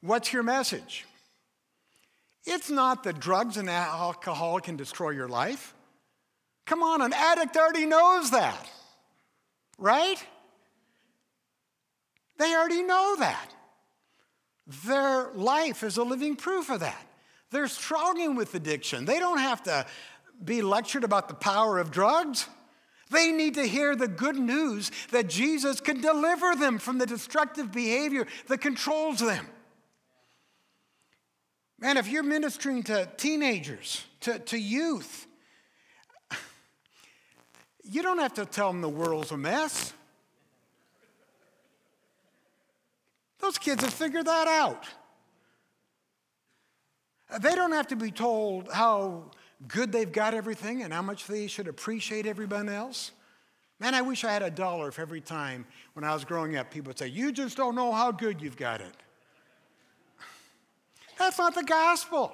what's 0.00 0.32
your 0.32 0.42
message? 0.42 1.04
It's 2.46 2.70
not 2.70 3.02
that 3.04 3.20
drugs 3.20 3.56
and 3.58 3.68
alcohol 3.68 4.60
can 4.60 4.76
destroy 4.76 5.10
your 5.10 5.28
life. 5.28 5.74
Come 6.64 6.82
on, 6.82 7.02
an 7.02 7.12
addict 7.12 7.56
already 7.56 7.84
knows 7.84 8.30
that, 8.30 8.70
right? 9.76 10.24
They 12.38 12.54
already 12.54 12.82
know 12.82 13.16
that. 13.18 13.54
Their 14.86 15.30
life 15.34 15.82
is 15.82 15.96
a 15.96 16.04
living 16.04 16.36
proof 16.36 16.70
of 16.70 16.80
that. 16.80 17.09
They're 17.50 17.68
struggling 17.68 18.36
with 18.36 18.54
addiction. 18.54 19.04
They 19.04 19.18
don't 19.18 19.38
have 19.38 19.62
to 19.64 19.86
be 20.42 20.62
lectured 20.62 21.04
about 21.04 21.28
the 21.28 21.34
power 21.34 21.78
of 21.78 21.90
drugs. 21.90 22.46
They 23.10 23.32
need 23.32 23.54
to 23.54 23.66
hear 23.66 23.96
the 23.96 24.06
good 24.06 24.36
news 24.36 24.90
that 25.10 25.28
Jesus 25.28 25.80
can 25.80 26.00
deliver 26.00 26.54
them 26.54 26.78
from 26.78 26.98
the 26.98 27.06
destructive 27.06 27.72
behavior 27.72 28.26
that 28.46 28.58
controls 28.58 29.18
them. 29.18 29.46
Man, 31.80 31.96
if 31.96 32.08
you're 32.08 32.22
ministering 32.22 32.82
to 32.84 33.08
teenagers, 33.16 34.04
to, 34.20 34.38
to 34.38 34.58
youth, 34.58 35.26
you 37.82 38.02
don't 38.02 38.18
have 38.18 38.34
to 38.34 38.44
tell 38.44 38.70
them 38.70 38.80
the 38.80 38.88
world's 38.88 39.32
a 39.32 39.36
mess. 39.36 39.92
Those 43.40 43.58
kids 43.58 43.82
have 43.82 43.94
figured 43.94 44.26
that 44.26 44.46
out. 44.46 44.84
They 47.38 47.54
don't 47.54 47.72
have 47.72 47.88
to 47.88 47.96
be 47.96 48.10
told 48.10 48.72
how 48.72 49.30
good 49.68 49.92
they've 49.92 50.10
got 50.10 50.34
everything 50.34 50.82
and 50.82 50.92
how 50.92 51.02
much 51.02 51.26
they 51.26 51.46
should 51.46 51.68
appreciate 51.68 52.26
everyone 52.26 52.68
else. 52.68 53.12
Man, 53.78 53.94
I 53.94 54.02
wish 54.02 54.24
I 54.24 54.32
had 54.32 54.42
a 54.42 54.50
dollar 54.50 54.90
for 54.90 55.00
every 55.00 55.20
time 55.20 55.64
when 55.94 56.04
I 56.04 56.12
was 56.12 56.24
growing 56.24 56.56
up 56.56 56.70
people 56.70 56.90
would 56.90 56.98
say, 56.98 57.08
You 57.08 57.32
just 57.32 57.56
don't 57.56 57.74
know 57.74 57.92
how 57.92 58.12
good 58.12 58.40
you've 58.40 58.56
got 58.56 58.80
it. 58.80 58.94
That's 61.18 61.38
not 61.38 61.54
the 61.54 61.62
gospel. 61.62 62.32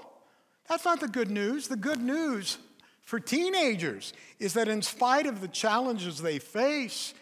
That's 0.69 0.85
not 0.85 1.01
the 1.01 1.09
good 1.09 1.31
news. 1.31 1.69
The 1.69 1.77
good 1.77 2.01
news 2.01 2.59
for 3.03 3.21
teenagers 3.21 4.13
is 4.41 4.55
that 4.55 4.67
in 4.67 4.83
spite 4.83 5.27
of 5.27 5.41
the 5.41 5.49
challenges 5.49 6.19
they 6.19 6.41
face, 6.41 7.15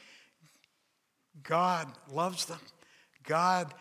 God 1.43 1.93
loves 2.11 2.47
them. 2.47 2.61
God 3.25 3.75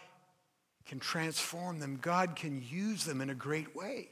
can 0.93 0.99
transform 0.99 1.79
them. 1.79 1.97
God 1.99 2.35
can 2.35 2.63
use 2.69 3.03
them 3.03 3.19
in 3.19 3.31
a 3.31 3.33
great 3.33 3.75
way. 3.75 4.09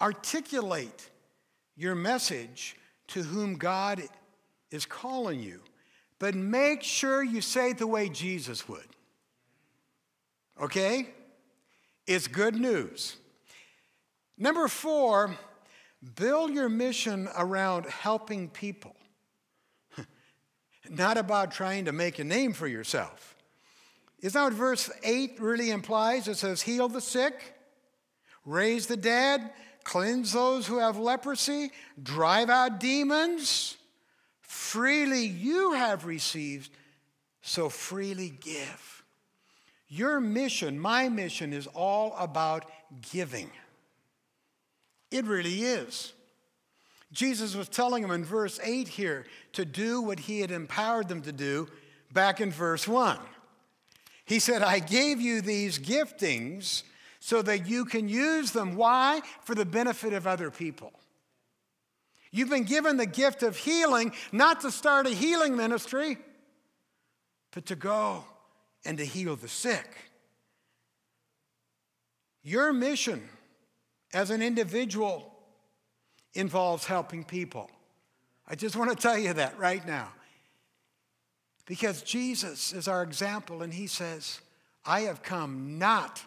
Articulate 0.00 1.08
your 1.76 1.94
message 1.94 2.74
to 3.06 3.22
whom 3.22 3.54
God 3.54 4.02
is 4.72 4.84
calling 4.84 5.40
you. 5.40 5.60
but 6.18 6.34
make 6.34 6.82
sure 6.82 7.22
you 7.22 7.40
say 7.40 7.70
it 7.70 7.78
the 7.78 7.86
way 7.86 8.08
Jesus 8.08 8.68
would. 8.68 8.88
Okay? 10.60 11.08
It's 12.08 12.26
good 12.26 12.56
news. 12.56 13.16
Number 14.38 14.66
four, 14.66 15.36
build 16.16 16.52
your 16.52 16.68
mission 16.68 17.28
around 17.36 17.86
helping 17.86 18.48
people, 18.48 18.96
not 20.90 21.18
about 21.18 21.52
trying 21.52 21.84
to 21.84 21.92
make 21.92 22.18
a 22.18 22.24
name 22.24 22.52
for 22.52 22.66
yourself. 22.66 23.36
Is 24.22 24.34
that 24.34 24.44
what 24.44 24.52
verse 24.52 24.88
8 25.02 25.40
really 25.40 25.70
implies? 25.70 26.28
It 26.28 26.36
says, 26.36 26.62
heal 26.62 26.88
the 26.88 27.00
sick, 27.00 27.54
raise 28.46 28.86
the 28.86 28.96
dead, 28.96 29.50
cleanse 29.82 30.32
those 30.32 30.66
who 30.66 30.78
have 30.78 30.96
leprosy, 30.96 31.72
drive 32.00 32.48
out 32.48 32.78
demons. 32.78 33.76
Freely 34.40 35.26
you 35.26 35.72
have 35.72 36.06
received, 36.06 36.70
so 37.42 37.68
freely 37.68 38.30
give. 38.40 39.02
Your 39.88 40.20
mission, 40.20 40.78
my 40.78 41.08
mission, 41.08 41.52
is 41.52 41.66
all 41.66 42.14
about 42.16 42.64
giving. 43.10 43.50
It 45.10 45.26
really 45.26 45.64
is. 45.64 46.12
Jesus 47.12 47.54
was 47.54 47.68
telling 47.68 48.02
them 48.02 48.12
in 48.12 48.24
verse 48.24 48.58
8 48.62 48.88
here 48.88 49.26
to 49.52 49.64
do 49.64 50.00
what 50.00 50.20
he 50.20 50.40
had 50.40 50.50
empowered 50.50 51.08
them 51.08 51.22
to 51.22 51.32
do 51.32 51.68
back 52.12 52.40
in 52.40 52.50
verse 52.50 52.88
1. 52.88 53.18
He 54.24 54.38
said, 54.38 54.62
I 54.62 54.78
gave 54.78 55.20
you 55.20 55.40
these 55.40 55.78
giftings 55.78 56.82
so 57.20 57.42
that 57.42 57.66
you 57.66 57.84
can 57.84 58.08
use 58.08 58.52
them. 58.52 58.76
Why? 58.76 59.20
For 59.42 59.54
the 59.54 59.64
benefit 59.64 60.12
of 60.12 60.26
other 60.26 60.50
people. 60.50 60.92
You've 62.30 62.50
been 62.50 62.64
given 62.64 62.96
the 62.96 63.06
gift 63.06 63.42
of 63.42 63.56
healing, 63.56 64.12
not 64.32 64.62
to 64.62 64.70
start 64.70 65.06
a 65.06 65.10
healing 65.10 65.56
ministry, 65.56 66.16
but 67.52 67.66
to 67.66 67.76
go 67.76 68.24
and 68.84 68.96
to 68.98 69.04
heal 69.04 69.36
the 69.36 69.48
sick. 69.48 69.86
Your 72.42 72.72
mission 72.72 73.28
as 74.12 74.30
an 74.30 74.42
individual 74.42 75.32
involves 76.34 76.86
helping 76.86 77.22
people. 77.22 77.70
I 78.48 78.54
just 78.54 78.76
want 78.76 78.90
to 78.90 78.96
tell 78.96 79.18
you 79.18 79.34
that 79.34 79.58
right 79.58 79.86
now. 79.86 80.08
Because 81.66 82.02
Jesus 82.02 82.72
is 82.72 82.88
our 82.88 83.02
example, 83.02 83.62
and 83.62 83.72
he 83.72 83.86
says, 83.86 84.40
I 84.84 85.02
have 85.02 85.22
come 85.22 85.78
not 85.78 86.22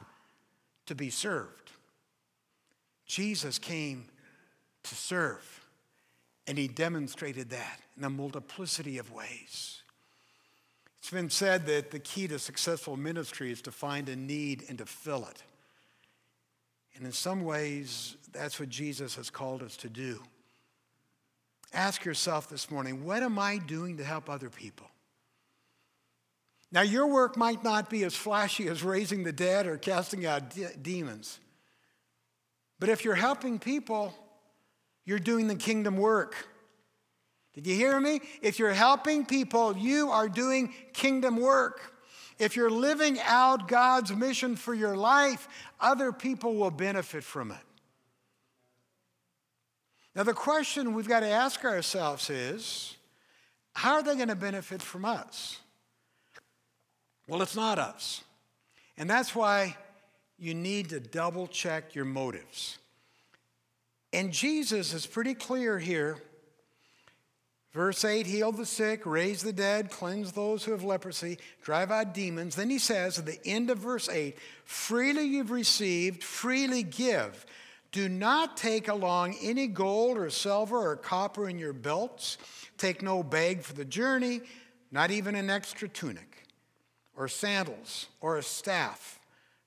to 0.85 0.95
be 0.95 1.09
served. 1.09 1.71
Jesus 3.05 3.59
came 3.59 4.05
to 4.83 4.95
serve, 4.95 5.65
and 6.47 6.57
he 6.57 6.67
demonstrated 6.67 7.49
that 7.49 7.79
in 7.97 8.03
a 8.03 8.09
multiplicity 8.09 8.97
of 8.97 9.11
ways. 9.11 9.81
It's 10.99 11.11
been 11.11 11.29
said 11.29 11.67
that 11.67 11.91
the 11.91 11.99
key 11.99 12.27
to 12.29 12.39
successful 12.39 12.97
ministry 12.97 13.51
is 13.51 13.61
to 13.63 13.71
find 13.71 14.09
a 14.09 14.15
need 14.15 14.63
and 14.69 14.79
to 14.79 14.85
fill 14.85 15.27
it. 15.29 15.43
And 16.95 17.05
in 17.05 17.11
some 17.11 17.43
ways, 17.43 18.15
that's 18.31 18.59
what 18.59 18.69
Jesus 18.69 19.15
has 19.15 19.29
called 19.29 19.61
us 19.61 19.77
to 19.77 19.89
do. 19.89 20.23
Ask 21.73 22.05
yourself 22.05 22.49
this 22.49 22.71
morning 22.71 23.03
what 23.03 23.21
am 23.21 23.37
I 23.37 23.57
doing 23.57 23.97
to 23.97 24.03
help 24.03 24.29
other 24.29 24.49
people? 24.49 24.87
Now, 26.75 26.81
your 26.81 27.07
work 27.07 27.37
might 27.37 27.63
not 27.63 27.89
be 27.89 28.03
as 28.03 28.15
flashy 28.15 28.67
as 28.67 28.83
raising 28.83 29.23
the 29.23 29.31
dead 29.31 29.65
or 29.65 29.77
casting 29.77 30.25
out 30.25 30.49
de- 30.49 30.75
demons. 30.75 31.39
But 32.79 32.89
if 32.89 33.05
you're 33.05 33.15
helping 33.15 33.59
people, 33.59 34.13
you're 35.05 35.17
doing 35.17 35.47
the 35.47 35.55
kingdom 35.55 35.95
work. 35.95 36.35
Did 37.53 37.65
you 37.65 37.75
hear 37.75 37.97
me? 37.97 38.19
If 38.41 38.59
you're 38.59 38.73
helping 38.73 39.25
people, 39.25 39.77
you 39.77 40.11
are 40.11 40.27
doing 40.27 40.73
kingdom 40.91 41.37
work. 41.37 41.93
If 42.39 42.57
you're 42.57 42.69
living 42.69 43.19
out 43.23 43.69
God's 43.69 44.11
mission 44.11 44.57
for 44.57 44.73
your 44.73 44.97
life, 44.97 45.47
other 45.79 46.11
people 46.11 46.55
will 46.55 46.71
benefit 46.71 47.23
from 47.23 47.51
it. 47.51 47.57
Now, 50.13 50.23
the 50.23 50.33
question 50.33 50.93
we've 50.93 51.07
got 51.07 51.21
to 51.21 51.29
ask 51.29 51.63
ourselves 51.63 52.29
is 52.29 52.97
how 53.71 53.93
are 53.93 54.03
they 54.03 54.15
going 54.15 54.27
to 54.27 54.35
benefit 54.35 54.81
from 54.81 55.05
us? 55.05 55.59
Well, 57.27 57.41
it's 57.41 57.55
not 57.55 57.79
us. 57.79 58.23
And 58.97 59.09
that's 59.09 59.35
why 59.35 59.77
you 60.37 60.53
need 60.53 60.89
to 60.89 60.99
double 60.99 61.47
check 61.47 61.95
your 61.95 62.05
motives. 62.05 62.77
And 64.13 64.31
Jesus 64.31 64.93
is 64.93 65.05
pretty 65.05 65.33
clear 65.33 65.79
here 65.79 66.21
Verse 67.75 68.05
8 68.05 68.25
heal 68.25 68.53
the 68.53 68.65
sick, 68.65 69.05
raise 69.05 69.43
the 69.43 69.51
dead, 69.51 69.91
cleanse 69.91 70.31
those 70.31 70.63
who 70.63 70.71
have 70.71 70.85
leprosy, 70.85 71.37
drive 71.61 71.91
out 71.91 72.13
demons. 72.13 72.55
Then 72.55 72.69
he 72.69 72.79
says 72.79 73.19
at 73.19 73.25
the 73.25 73.45
end 73.45 73.69
of 73.69 73.79
verse 73.79 74.07
8 74.07 74.37
freely 74.63 75.25
you've 75.25 75.51
received, 75.51 76.23
freely 76.23 76.83
give. 76.83 77.45
Do 77.91 78.07
not 78.07 78.55
take 78.55 78.87
along 78.87 79.35
any 79.41 79.67
gold 79.67 80.17
or 80.17 80.29
silver 80.29 80.89
or 80.89 80.95
copper 80.95 81.49
in 81.49 81.59
your 81.59 81.73
belts. 81.73 82.37
Take 82.77 83.01
no 83.01 83.23
bag 83.23 83.61
for 83.61 83.73
the 83.73 83.83
journey, 83.83 84.39
not 84.89 85.11
even 85.11 85.35
an 85.35 85.49
extra 85.49 85.89
tunic, 85.89 86.34
or 87.15 87.27
sandals, 87.27 88.07
or 88.21 88.37
a 88.37 88.43
staff, 88.43 89.19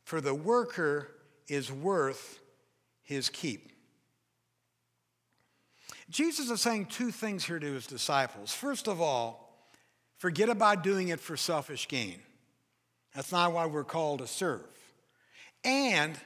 for 0.04 0.20
the 0.20 0.34
worker 0.34 1.08
is 1.48 1.72
worth 1.72 2.40
his 3.02 3.28
keep. 3.28 3.72
Jesus 6.10 6.50
is 6.50 6.60
saying 6.60 6.86
two 6.86 7.10
things 7.10 7.44
here 7.44 7.58
to 7.58 7.72
his 7.72 7.86
disciples. 7.86 8.52
First 8.52 8.88
of 8.88 9.00
all, 9.00 9.66
forget 10.16 10.48
about 10.48 10.82
doing 10.82 11.08
it 11.08 11.20
for 11.20 11.36
selfish 11.36 11.88
gain. 11.88 12.20
That's 13.14 13.32
not 13.32 13.52
why 13.52 13.66
we're 13.66 13.84
called 13.84 14.20
to 14.20 14.26
serve. 14.26 14.66
And 15.64 16.18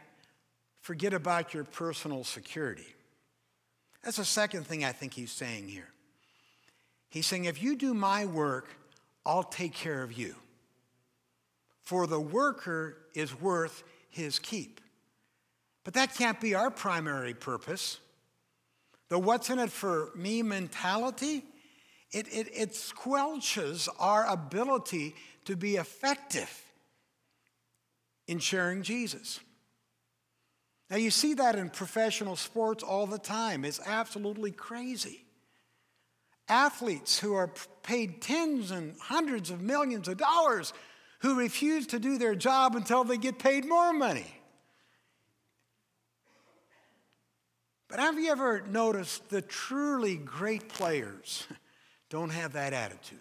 forget 0.81 1.15
about 1.15 1.55
your 1.55 1.65
personal 1.65 2.25
security. 2.25 2.87
That's 4.05 4.17
the 4.17 4.25
second 4.25 4.67
thing 4.67 4.85
I 4.85 4.93
think 4.93 5.15
he's 5.15 5.33
saying 5.33 5.69
here. 5.69 5.89
He's 7.09 7.27
saying, 7.27 7.45
if 7.45 7.63
you 7.63 7.77
do 7.77 7.95
my 7.95 8.27
work, 8.27 8.69
I'll 9.25 9.45
take 9.45 9.75
care 9.75 10.03
of 10.03 10.13
you. 10.13 10.35
For 11.85 12.07
the 12.07 12.21
worker 12.21 12.97
is 13.15 13.39
worth 13.41 13.83
his 14.09 14.39
keep. 14.39 14.81
But 15.85 15.95
that 15.95 16.15
can't 16.15 16.41
be 16.41 16.55
our 16.55 16.71
primary 16.71 17.35
purpose 17.35 17.99
the 19.13 19.19
what's 19.19 19.51
in 19.51 19.59
it 19.59 19.71
for 19.71 20.09
me 20.15 20.43
mentality, 20.43 21.45
it, 22.13 22.27
it, 22.29 22.49
it 22.51 22.71
squelches 22.73 23.87
our 23.99 24.25
ability 24.27 25.15
to 25.45 25.55
be 25.55 25.77
effective 25.77 26.65
in 28.27 28.39
sharing 28.39 28.83
Jesus. 28.83 29.39
Now, 30.89 30.97
you 30.97 31.11
see 31.11 31.35
that 31.35 31.57
in 31.57 31.69
professional 31.69 32.37
sports 32.37 32.83
all 32.83 33.07
the 33.07 33.19
time. 33.19 33.67
It's 33.67 33.81
absolutely 33.85 34.51
crazy. 34.51 35.27
Athletes 36.49 37.19
who 37.19 37.35
are 37.35 37.53
paid 37.83 38.23
tens 38.23 38.71
and 38.71 38.95
hundreds 38.99 39.51
of 39.51 39.61
millions 39.61 40.09
of 40.09 40.17
dollars 40.17 40.73
who 41.23 41.37
refuse 41.37 41.87
to 41.87 41.99
do 41.99 42.19
their 42.19 42.35
job 42.35 42.77
until 42.77 43.05
they 43.05 43.17
get 43.17 43.39
paid 43.39 43.65
more 43.65 43.93
money. 43.93 44.27
But 47.89 48.01
have 48.01 48.19
you 48.19 48.31
ever 48.31 48.63
noticed 48.63 49.29
the 49.29 49.41
truly 49.41 50.17
great 50.17 50.69
players 50.69 51.47
don't 52.11 52.31
have 52.31 52.55
that 52.55 52.73
attitude? 52.73 53.21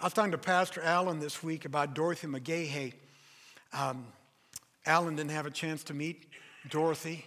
I 0.00 0.04
was 0.04 0.12
talking 0.12 0.32
to 0.32 0.38
Pastor 0.38 0.82
Allen 0.82 1.20
this 1.20 1.42
week 1.42 1.64
about 1.64 1.94
Dorothy 1.94 2.26
McGahey. 2.26 2.94
Um, 3.72 4.06
Allen 4.86 5.14
didn't 5.14 5.30
have 5.30 5.46
a 5.46 5.50
chance 5.50 5.84
to 5.84 5.94
meet 5.94 6.26
Dorothy. 6.70 7.24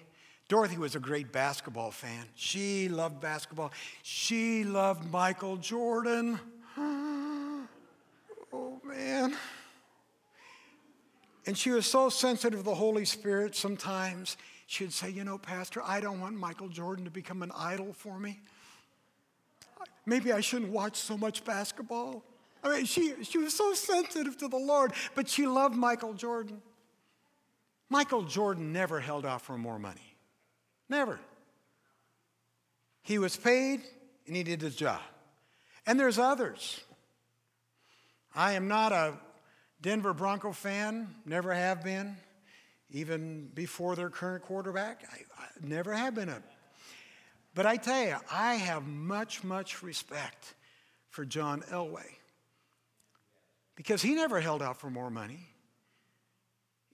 Dorothy 0.50 0.78
was 0.78 0.96
a 0.96 1.00
great 1.00 1.32
basketball 1.32 1.92
fan. 1.92 2.26
She 2.36 2.90
loved 2.90 3.22
basketball. 3.22 3.72
She 4.02 4.64
loved 4.64 5.10
Michael 5.10 5.58
Jordan. 5.58 6.40
Oh, 8.54 8.80
man. 8.84 9.36
And 11.54 11.58
she 11.60 11.70
was 11.70 11.86
so 11.86 12.10
sensitive 12.10 12.62
to 12.62 12.66
the 12.66 12.74
Holy 12.74 13.06
Spirit 13.06 13.54
sometimes 13.54 14.38
she'd 14.66 14.92
say, 14.92 15.12
You 15.12 15.24
know, 15.24 15.38
Pastor, 15.38 15.84
I 15.86 16.00
don't 16.00 16.20
want 16.20 16.36
Michael 16.36 16.68
Jordan 16.68 17.06
to 17.06 17.12
become 17.12 17.44
an 17.44 17.52
idol 17.56 17.94
for 17.94 18.18
me. 18.18 18.40
Maybe 20.08 20.32
I 20.32 20.40
shouldn't 20.40 20.72
watch 20.72 20.96
so 20.96 21.16
much 21.16 21.46
basketball. 21.46 22.24
I 22.64 22.70
mean, 22.70 22.86
she, 22.86 23.14
she 23.22 23.38
was 23.38 23.54
so 23.54 23.76
sensitive 23.76 24.36
to 24.38 24.48
the 24.48 24.58
Lord, 24.58 24.94
but 25.14 25.30
she 25.30 25.46
loved 25.46 25.76
Michael 25.76 26.16
Jordan. 26.16 26.60
Michael 27.88 28.24
Jordan 28.24 28.74
never 28.74 29.00
held 29.00 29.24
out 29.24 29.44
for 29.44 29.56
more 29.56 29.78
money. 29.78 30.16
Never. 30.90 31.20
He 33.04 33.20
was 33.20 33.38
paid 33.38 33.82
and 34.26 34.36
he 34.36 34.42
did 34.42 34.60
his 34.60 34.76
job. 34.76 35.02
And 35.86 36.00
there's 36.00 36.18
others. 36.18 36.82
I 38.34 38.54
am 38.54 38.68
not 38.68 38.92
a 38.92 39.20
Denver 39.84 40.14
Bronco 40.14 40.54
fan, 40.54 41.14
never 41.26 41.54
have 41.54 41.84
been 41.84 42.16
even 42.90 43.50
before 43.54 43.98
their 43.98 44.10
current 44.10 44.44
quarterback. 44.46 45.04
I, 45.12 45.44
I 45.44 45.48
never 45.62 45.94
have 45.94 46.16
been 46.16 46.30
a. 46.30 46.42
But 47.54 47.66
I 47.66 47.76
tell 47.76 48.02
you, 48.02 48.16
I 48.32 48.56
have 48.56 48.88
much, 48.88 49.44
much 49.44 49.84
respect 49.84 50.54
for 51.10 51.26
John 51.26 51.64
Elway 51.70 52.16
because 53.76 54.02
he 54.02 54.16
never 54.16 54.40
held 54.40 54.62
out 54.62 54.80
for 54.80 54.90
more 54.90 55.10
money. 55.10 55.50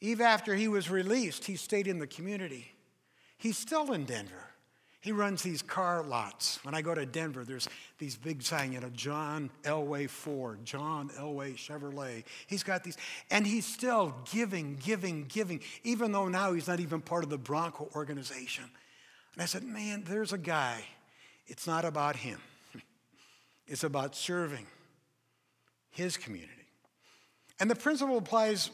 Even 0.02 0.26
after 0.26 0.56
he 0.56 0.68
was 0.68 0.90
released, 0.90 1.46
he 1.46 1.58
stayed 1.58 1.88
in 1.88 2.00
the 2.00 2.08
community. 2.08 2.72
He's 3.38 3.58
still 3.58 3.94
in 3.94 4.06
Denver. 4.06 4.49
He 5.02 5.14
runs 5.14 5.42
these 5.42 5.62
car 5.62 6.04
lots. 6.04 6.60
When 6.66 6.76
I 6.76 6.82
go 6.82 6.94
to 6.94 7.06
Denver, 7.06 7.46
there's 7.46 7.70
these 8.00 8.18
big 8.18 8.42
signs, 8.42 8.74
you 8.74 8.82
know, 8.82 8.90
John 8.90 9.50
Elway 9.64 10.10
Ford, 10.10 10.66
John 10.66 11.10
Elway 11.18 11.56
Chevrolet. 11.56 12.26
He's 12.48 12.64
got 12.64 12.84
these, 12.84 12.98
and 13.32 13.48
he's 13.48 13.66
still 13.66 14.14
giving, 14.30 14.76
giving, 14.76 15.26
giving, 15.30 15.62
even 15.84 16.12
though 16.12 16.28
now 16.28 16.52
he's 16.52 16.68
not 16.68 16.82
even 16.82 17.00
part 17.00 17.24
of 17.24 17.30
the 17.30 17.38
Bronco 17.38 17.90
organization. 17.96 18.66
And 19.34 19.42
I 19.42 19.46
said, 19.46 19.64
man, 19.64 20.04
there's 20.06 20.34
a 20.34 20.38
guy. 20.38 20.84
It's 21.48 21.66
not 21.66 21.86
about 21.86 22.18
him, 22.18 22.40
it's 23.68 23.86
about 23.86 24.18
serving 24.18 24.68
his 25.92 26.18
community. 26.18 26.54
And 27.60 27.72
the 27.72 27.76
principle 27.76 28.18
applies 28.18 28.70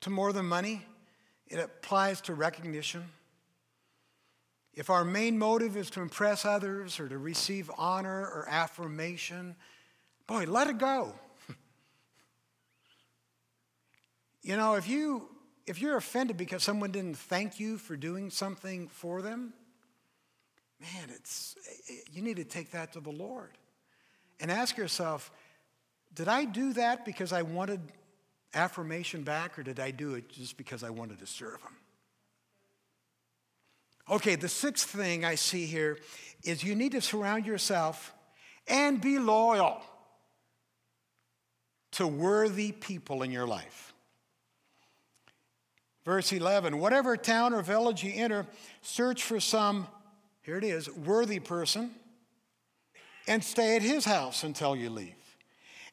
to 0.00 0.10
more 0.10 0.32
than 0.32 0.46
money, 0.46 0.86
it 1.48 1.58
applies 1.58 2.22
to 2.22 2.34
recognition. 2.34 3.04
If 4.76 4.90
our 4.90 5.04
main 5.04 5.38
motive 5.38 5.74
is 5.76 5.88
to 5.90 6.02
impress 6.02 6.44
others 6.44 7.00
or 7.00 7.08
to 7.08 7.16
receive 7.16 7.70
honor 7.78 8.20
or 8.20 8.46
affirmation, 8.46 9.56
boy, 10.26 10.44
let 10.44 10.68
it 10.68 10.76
go. 10.76 11.14
you 14.42 14.54
know, 14.54 14.74
if 14.74 14.86
you 14.86 15.28
if 15.66 15.80
you're 15.80 15.96
offended 15.96 16.36
because 16.36 16.62
someone 16.62 16.92
didn't 16.92 17.16
thank 17.16 17.58
you 17.58 17.78
for 17.78 17.96
doing 17.96 18.30
something 18.30 18.86
for 18.88 19.22
them, 19.22 19.54
man, 20.78 21.08
it's 21.08 21.56
you 22.12 22.20
need 22.20 22.36
to 22.36 22.44
take 22.44 22.70
that 22.72 22.92
to 22.92 23.00
the 23.00 23.10
Lord 23.10 23.56
and 24.40 24.50
ask 24.50 24.76
yourself, 24.76 25.32
did 26.14 26.28
I 26.28 26.44
do 26.44 26.74
that 26.74 27.06
because 27.06 27.32
I 27.32 27.42
wanted 27.42 27.80
affirmation 28.54 29.22
back 29.22 29.58
or 29.58 29.62
did 29.62 29.80
I 29.80 29.90
do 29.90 30.14
it 30.14 30.28
just 30.28 30.58
because 30.58 30.82
I 30.82 30.90
wanted 30.90 31.18
to 31.20 31.26
serve 31.26 31.62
him? 31.62 31.76
Okay, 34.08 34.36
the 34.36 34.48
sixth 34.48 34.88
thing 34.88 35.24
I 35.24 35.34
see 35.34 35.66
here 35.66 35.98
is 36.44 36.62
you 36.62 36.74
need 36.74 36.92
to 36.92 37.00
surround 37.00 37.44
yourself 37.46 38.14
and 38.68 39.00
be 39.00 39.18
loyal 39.18 39.82
to 41.92 42.06
worthy 42.06 42.72
people 42.72 43.22
in 43.22 43.30
your 43.30 43.46
life. 43.46 43.94
Verse 46.04 46.32
11 46.32 46.78
Whatever 46.78 47.16
town 47.16 47.52
or 47.52 47.62
village 47.62 48.04
you 48.04 48.12
enter, 48.14 48.46
search 48.80 49.24
for 49.24 49.40
some, 49.40 49.88
here 50.42 50.56
it 50.56 50.64
is, 50.64 50.88
worthy 50.90 51.40
person, 51.40 51.90
and 53.26 53.42
stay 53.42 53.74
at 53.74 53.82
his 53.82 54.04
house 54.04 54.44
until 54.44 54.76
you 54.76 54.88
leave. 54.88 55.14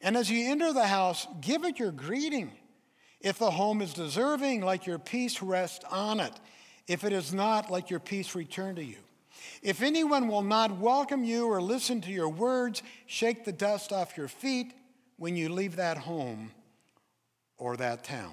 And 0.00 0.16
as 0.16 0.30
you 0.30 0.50
enter 0.50 0.72
the 0.72 0.86
house, 0.86 1.26
give 1.40 1.64
it 1.64 1.78
your 1.78 1.90
greeting. 1.90 2.52
If 3.20 3.38
the 3.38 3.50
home 3.50 3.80
is 3.80 3.94
deserving, 3.94 4.60
let 4.60 4.86
your 4.86 4.98
peace 4.98 5.42
rest 5.42 5.82
on 5.90 6.20
it. 6.20 6.38
If 6.86 7.04
it 7.04 7.12
is 7.12 7.32
not, 7.32 7.70
let 7.70 7.90
your 7.90 8.00
peace 8.00 8.34
return 8.34 8.76
to 8.76 8.84
you. 8.84 8.96
If 9.62 9.82
anyone 9.82 10.28
will 10.28 10.42
not 10.42 10.78
welcome 10.78 11.24
you 11.24 11.46
or 11.46 11.60
listen 11.60 12.00
to 12.02 12.10
your 12.10 12.28
words, 12.28 12.82
shake 13.06 13.44
the 13.44 13.52
dust 13.52 13.92
off 13.92 14.16
your 14.16 14.28
feet 14.28 14.74
when 15.16 15.36
you 15.36 15.48
leave 15.48 15.76
that 15.76 15.96
home 15.96 16.52
or 17.56 17.76
that 17.76 18.04
town. 18.04 18.32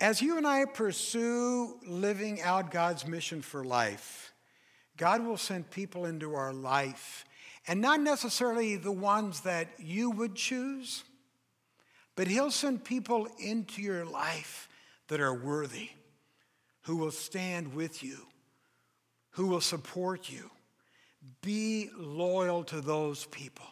As 0.00 0.22
you 0.22 0.38
and 0.38 0.46
I 0.46 0.64
pursue 0.64 1.78
living 1.86 2.40
out 2.40 2.70
God's 2.70 3.06
mission 3.06 3.42
for 3.42 3.64
life, 3.64 4.32
God 4.96 5.24
will 5.24 5.36
send 5.36 5.70
people 5.70 6.06
into 6.06 6.34
our 6.34 6.52
life, 6.52 7.24
and 7.68 7.80
not 7.80 8.00
necessarily 8.00 8.76
the 8.76 8.92
ones 8.92 9.42
that 9.42 9.68
you 9.78 10.10
would 10.10 10.34
choose, 10.34 11.04
but 12.16 12.28
He'll 12.28 12.50
send 12.50 12.82
people 12.82 13.28
into 13.38 13.82
your 13.82 14.06
life 14.06 14.69
that 15.10 15.20
are 15.20 15.34
worthy, 15.34 15.90
who 16.82 16.96
will 16.96 17.10
stand 17.10 17.74
with 17.74 18.00
you, 18.02 18.16
who 19.30 19.48
will 19.48 19.60
support 19.60 20.30
you. 20.30 20.48
Be 21.42 21.90
loyal 21.98 22.62
to 22.64 22.80
those 22.80 23.26
people. 23.26 23.66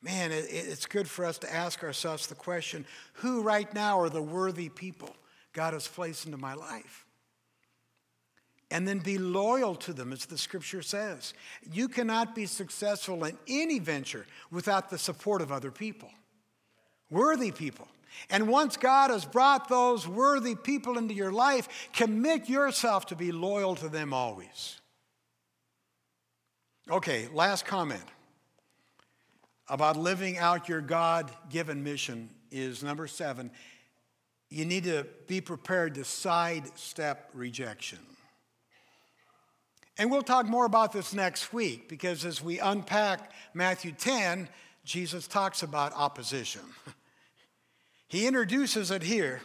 Man, 0.00 0.30
it's 0.32 0.86
good 0.86 1.08
for 1.08 1.24
us 1.24 1.38
to 1.38 1.52
ask 1.52 1.82
ourselves 1.82 2.28
the 2.28 2.36
question 2.36 2.86
who 3.14 3.42
right 3.42 3.72
now 3.74 3.98
are 4.00 4.08
the 4.08 4.22
worthy 4.22 4.68
people 4.68 5.14
God 5.52 5.72
has 5.72 5.88
placed 5.88 6.26
into 6.26 6.38
my 6.38 6.54
life? 6.54 7.04
And 8.70 8.86
then 8.86 9.00
be 9.00 9.18
loyal 9.18 9.74
to 9.76 9.92
them, 9.92 10.12
as 10.12 10.26
the 10.26 10.38
scripture 10.38 10.82
says. 10.82 11.34
You 11.72 11.88
cannot 11.88 12.36
be 12.36 12.46
successful 12.46 13.24
in 13.24 13.36
any 13.48 13.80
venture 13.80 14.26
without 14.50 14.90
the 14.90 14.98
support 14.98 15.42
of 15.42 15.50
other 15.50 15.72
people, 15.72 16.10
worthy 17.10 17.50
people. 17.50 17.88
And 18.30 18.48
once 18.48 18.76
God 18.76 19.10
has 19.10 19.24
brought 19.24 19.68
those 19.68 20.06
worthy 20.06 20.54
people 20.54 20.98
into 20.98 21.14
your 21.14 21.32
life, 21.32 21.68
commit 21.92 22.48
yourself 22.48 23.06
to 23.06 23.16
be 23.16 23.32
loyal 23.32 23.74
to 23.76 23.88
them 23.88 24.12
always. 24.12 24.80
Okay, 26.90 27.28
last 27.32 27.64
comment 27.64 28.04
about 29.68 29.96
living 29.96 30.36
out 30.38 30.68
your 30.68 30.80
God 30.80 31.30
given 31.50 31.82
mission 31.82 32.28
is 32.50 32.82
number 32.82 33.06
seven 33.06 33.50
you 34.54 34.64
need 34.64 34.84
to 34.84 35.04
be 35.26 35.40
prepared 35.40 35.96
to 35.96 36.04
sidestep 36.04 37.28
rejection. 37.34 37.98
And 39.98 40.10
we'll 40.12 40.22
talk 40.22 40.46
more 40.46 40.64
about 40.64 40.92
this 40.92 41.12
next 41.12 41.52
week 41.52 41.88
because 41.88 42.24
as 42.24 42.40
we 42.40 42.60
unpack 42.60 43.32
Matthew 43.52 43.90
10, 43.90 44.48
Jesus 44.84 45.26
talks 45.26 45.64
about 45.64 45.92
opposition. 45.94 46.62
He 48.08 48.26
introduces 48.26 48.90
it 48.90 49.02
here 49.02 49.40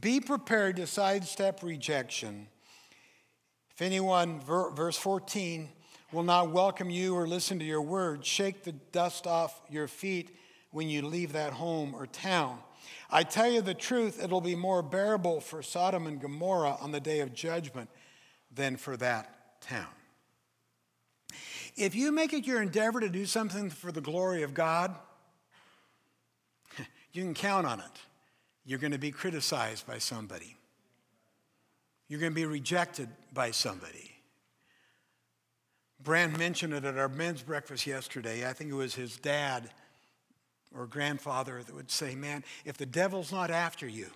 be 0.00 0.20
prepared 0.20 0.76
to 0.76 0.86
sidestep 0.86 1.62
rejection. 1.62 2.48
If 3.70 3.82
anyone, 3.82 4.40
verse 4.40 4.96
14, 4.96 5.68
will 6.12 6.22
not 6.22 6.50
welcome 6.50 6.90
you 6.90 7.14
or 7.14 7.26
listen 7.26 7.58
to 7.58 7.64
your 7.64 7.82
words, 7.82 8.26
shake 8.26 8.64
the 8.64 8.72
dust 8.72 9.26
off 9.26 9.60
your 9.68 9.88
feet 9.88 10.36
when 10.70 10.88
you 10.88 11.02
leave 11.02 11.32
that 11.32 11.52
home 11.52 11.94
or 11.94 12.06
town. 12.06 12.58
I 13.10 13.22
tell 13.22 13.50
you 13.50 13.60
the 13.60 13.74
truth, 13.74 14.22
it'll 14.22 14.40
be 14.40 14.56
more 14.56 14.82
bearable 14.82 15.40
for 15.40 15.62
Sodom 15.62 16.06
and 16.06 16.20
Gomorrah 16.20 16.76
on 16.80 16.92
the 16.92 17.00
day 17.00 17.20
of 17.20 17.34
judgment 17.34 17.88
than 18.52 18.76
for 18.76 18.96
that 18.96 19.60
town. 19.60 19.86
If 21.76 21.94
you 21.94 22.12
make 22.12 22.32
it 22.32 22.46
your 22.46 22.62
endeavor 22.62 23.00
to 23.00 23.08
do 23.08 23.26
something 23.26 23.70
for 23.70 23.90
the 23.90 24.00
glory 24.00 24.42
of 24.42 24.54
God, 24.54 24.94
you 27.14 27.22
can 27.22 27.34
count 27.34 27.66
on 27.66 27.80
it 27.80 28.00
you're 28.64 28.78
going 28.78 28.92
to 28.92 28.98
be 28.98 29.10
criticized 29.10 29.86
by 29.86 29.98
somebody. 29.98 30.56
You're 32.08 32.20
going 32.20 32.32
to 32.32 32.36
be 32.36 32.46
rejected 32.46 33.08
by 33.32 33.50
somebody. 33.50 34.10
Brand 36.02 36.38
mentioned 36.38 36.74
it 36.74 36.84
at 36.84 36.98
our 36.98 37.08
men's 37.08 37.42
breakfast 37.42 37.86
yesterday. 37.86 38.48
I 38.48 38.52
think 38.52 38.70
it 38.70 38.74
was 38.74 38.94
his 38.94 39.16
dad 39.16 39.70
or 40.76 40.86
grandfather 40.86 41.62
that 41.62 41.74
would 41.74 41.90
say, 41.90 42.14
Man, 42.14 42.44
if 42.64 42.76
the 42.76 42.86
devil's 42.86 43.32
not 43.32 43.50
after 43.50 43.86
you, 43.86 44.08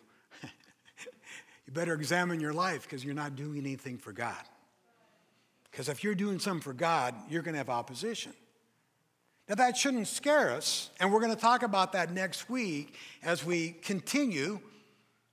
you 0.42 1.72
better 1.72 1.94
examine 1.94 2.40
your 2.40 2.52
life 2.52 2.82
because 2.82 3.04
you're 3.04 3.14
not 3.14 3.36
doing 3.36 3.58
anything 3.58 3.96
for 3.96 4.12
God. 4.12 4.42
Because 5.70 5.88
if 5.88 6.02
you're 6.02 6.14
doing 6.14 6.38
something 6.38 6.62
for 6.62 6.72
God, 6.72 7.14
you're 7.30 7.42
going 7.42 7.54
to 7.54 7.58
have 7.58 7.70
opposition. 7.70 8.32
Now, 9.48 9.54
that 9.54 9.78
shouldn't 9.78 10.08
scare 10.08 10.50
us, 10.50 10.90
and 11.00 11.10
we're 11.10 11.20
going 11.20 11.34
to 11.34 11.40
talk 11.40 11.62
about 11.62 11.92
that 11.92 12.12
next 12.12 12.50
week 12.50 12.94
as 13.22 13.44
we 13.44 13.70
continue 13.82 14.60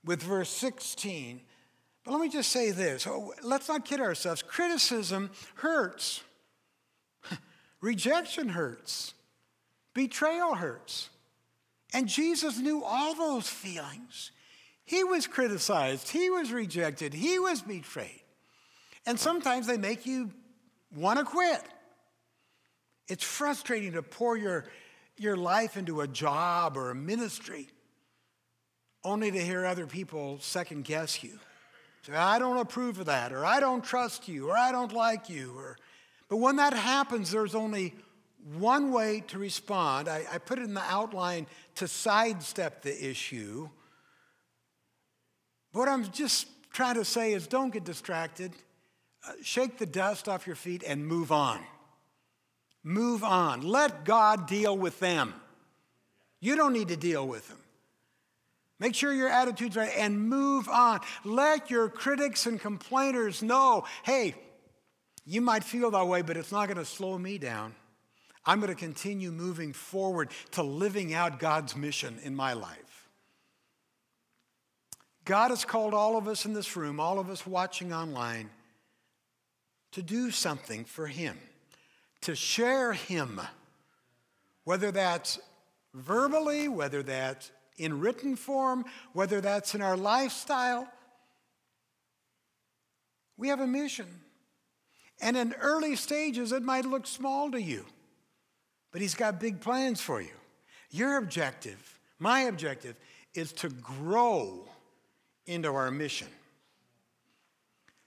with 0.06 0.22
verse 0.22 0.48
16. 0.48 1.40
But 2.02 2.12
let 2.12 2.20
me 2.20 2.28
just 2.30 2.50
say 2.50 2.70
this 2.70 3.06
oh, 3.06 3.34
let's 3.42 3.68
not 3.68 3.84
kid 3.84 4.00
ourselves. 4.00 4.40
Criticism 4.42 5.30
hurts, 5.56 6.22
rejection 7.82 8.48
hurts, 8.48 9.12
betrayal 9.92 10.54
hurts. 10.54 11.10
And 11.92 12.08
Jesus 12.08 12.58
knew 12.58 12.82
all 12.84 13.14
those 13.14 13.48
feelings. 13.48 14.32
He 14.84 15.02
was 15.04 15.26
criticized, 15.26 16.08
he 16.10 16.30
was 16.30 16.52
rejected, 16.52 17.12
he 17.12 17.38
was 17.38 17.60
betrayed. 17.60 18.22
And 19.04 19.20
sometimes 19.20 19.66
they 19.66 19.76
make 19.76 20.06
you 20.06 20.30
want 20.94 21.18
to 21.18 21.24
quit. 21.24 21.62
It's 23.08 23.24
frustrating 23.24 23.92
to 23.92 24.02
pour 24.02 24.36
your, 24.36 24.66
your 25.16 25.36
life 25.36 25.76
into 25.76 26.00
a 26.00 26.08
job 26.08 26.76
or 26.76 26.90
a 26.90 26.94
ministry 26.94 27.68
only 29.04 29.30
to 29.30 29.40
hear 29.40 29.64
other 29.64 29.86
people 29.86 30.38
second 30.40 30.84
guess 30.84 31.22
you. 31.22 31.38
Say, 32.02 32.12
I 32.12 32.38
don't 32.38 32.58
approve 32.58 32.98
of 33.00 33.06
that, 33.06 33.32
or 33.32 33.44
I 33.44 33.60
don't 33.60 33.84
trust 33.84 34.28
you, 34.28 34.50
or 34.50 34.56
I 34.56 34.72
don't 34.72 34.92
like 34.92 35.28
you. 35.28 35.56
Or, 35.56 35.76
but 36.28 36.36
when 36.36 36.56
that 36.56 36.72
happens, 36.72 37.30
there's 37.30 37.54
only 37.54 37.94
one 38.58 38.92
way 38.92 39.24
to 39.28 39.38
respond. 39.38 40.08
I, 40.08 40.24
I 40.32 40.38
put 40.38 40.58
it 40.58 40.62
in 40.62 40.74
the 40.74 40.82
outline 40.82 41.46
to 41.76 41.88
sidestep 41.88 42.82
the 42.82 43.10
issue. 43.10 43.68
What 45.72 45.88
I'm 45.88 46.10
just 46.10 46.46
trying 46.72 46.94
to 46.94 47.04
say 47.04 47.32
is 47.32 47.46
don't 47.46 47.72
get 47.72 47.84
distracted. 47.84 48.52
Uh, 49.26 49.32
shake 49.42 49.78
the 49.78 49.86
dust 49.86 50.28
off 50.28 50.46
your 50.46 50.56
feet 50.56 50.84
and 50.86 51.06
move 51.06 51.32
on. 51.32 51.60
Move 52.88 53.24
on. 53.24 53.62
Let 53.62 54.04
God 54.04 54.46
deal 54.46 54.78
with 54.78 55.00
them. 55.00 55.34
You 56.38 56.54
don't 56.54 56.72
need 56.72 56.86
to 56.88 56.96
deal 56.96 57.26
with 57.26 57.48
them. 57.48 57.58
Make 58.78 58.94
sure 58.94 59.12
your 59.12 59.28
attitude's 59.28 59.74
right 59.74 59.90
and 59.96 60.28
move 60.28 60.68
on. 60.68 61.00
Let 61.24 61.68
your 61.68 61.88
critics 61.88 62.46
and 62.46 62.60
complainers 62.60 63.42
know 63.42 63.86
hey, 64.04 64.36
you 65.24 65.40
might 65.40 65.64
feel 65.64 65.90
that 65.90 66.06
way, 66.06 66.22
but 66.22 66.36
it's 66.36 66.52
not 66.52 66.68
going 66.68 66.78
to 66.78 66.84
slow 66.84 67.18
me 67.18 67.38
down. 67.38 67.74
I'm 68.44 68.60
going 68.60 68.72
to 68.72 68.78
continue 68.78 69.32
moving 69.32 69.72
forward 69.72 70.30
to 70.52 70.62
living 70.62 71.12
out 71.12 71.40
God's 71.40 71.74
mission 71.74 72.20
in 72.22 72.36
my 72.36 72.52
life. 72.52 73.08
God 75.24 75.50
has 75.50 75.64
called 75.64 75.92
all 75.92 76.16
of 76.16 76.28
us 76.28 76.44
in 76.44 76.52
this 76.52 76.76
room, 76.76 77.00
all 77.00 77.18
of 77.18 77.30
us 77.30 77.44
watching 77.44 77.92
online, 77.92 78.48
to 79.90 80.02
do 80.02 80.30
something 80.30 80.84
for 80.84 81.08
Him, 81.08 81.36
to 82.26 82.34
share 82.34 82.92
Him, 82.92 83.40
whether 84.64 84.90
that's 84.90 85.38
verbally, 85.94 86.66
whether 86.66 87.04
that's 87.04 87.52
in 87.78 88.00
written 88.00 88.34
form, 88.34 88.84
whether 89.12 89.40
that's 89.40 89.76
in 89.76 89.80
our 89.80 89.96
lifestyle. 89.96 90.88
We 93.36 93.46
have 93.46 93.60
a 93.60 93.66
mission. 93.66 94.06
And 95.20 95.36
in 95.36 95.54
early 95.60 95.94
stages, 95.94 96.50
it 96.50 96.64
might 96.64 96.84
look 96.84 97.06
small 97.06 97.52
to 97.52 97.62
you, 97.62 97.84
but 98.90 99.00
He's 99.00 99.14
got 99.14 99.38
big 99.38 99.60
plans 99.60 100.00
for 100.00 100.20
you. 100.20 100.34
Your 100.90 101.18
objective, 101.18 102.00
my 102.18 102.40
objective, 102.40 102.96
is 103.34 103.52
to 103.52 103.68
grow 103.68 104.68
into 105.46 105.72
our 105.72 105.92
mission. 105.92 106.28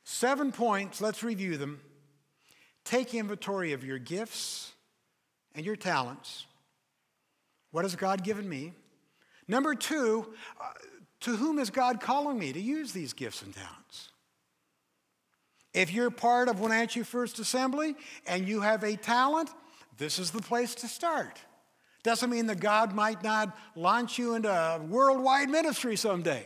Seven 0.04 0.52
points, 0.52 1.00
let's 1.00 1.24
review 1.24 1.56
them. 1.56 1.80
Take 2.90 3.14
inventory 3.14 3.74
of 3.74 3.84
your 3.84 4.00
gifts 4.00 4.72
and 5.54 5.64
your 5.64 5.76
talents. 5.76 6.48
What 7.70 7.86
has 7.86 7.96
God 7.96 8.24
given 8.24 8.50
me? 8.50 8.74
Number 9.48 9.76
two, 9.76 10.34
uh, 10.60 10.70
to 11.20 11.36
whom 11.36 11.60
is 11.60 11.70
God 11.70 12.02
calling 12.02 12.40
me 12.40 12.52
to 12.52 12.60
use 12.60 12.92
these 12.92 13.14
gifts 13.14 13.44
and 13.44 13.54
talents? 13.54 14.10
If 15.72 15.94
you're 15.94 16.10
part 16.10 16.50
of 16.50 16.62
Wenatchee 16.62 17.04
First 17.04 17.38
Assembly 17.38 17.96
and 18.26 18.48
you 18.48 18.62
have 18.62 18.84
a 18.84 18.96
talent, 18.96 19.52
this 20.00 20.18
is 20.18 20.32
the 20.32 20.42
place 20.42 20.74
to 20.74 20.88
start. 20.88 21.40
Doesn't 22.02 22.32
mean 22.32 22.48
that 22.48 22.60
God 22.60 22.96
might 22.96 23.24
not 23.24 23.56
launch 23.76 24.18
you 24.18 24.34
into 24.34 24.50
a 24.50 24.80
worldwide 24.80 25.52
ministry 25.52 25.96
someday, 25.96 26.44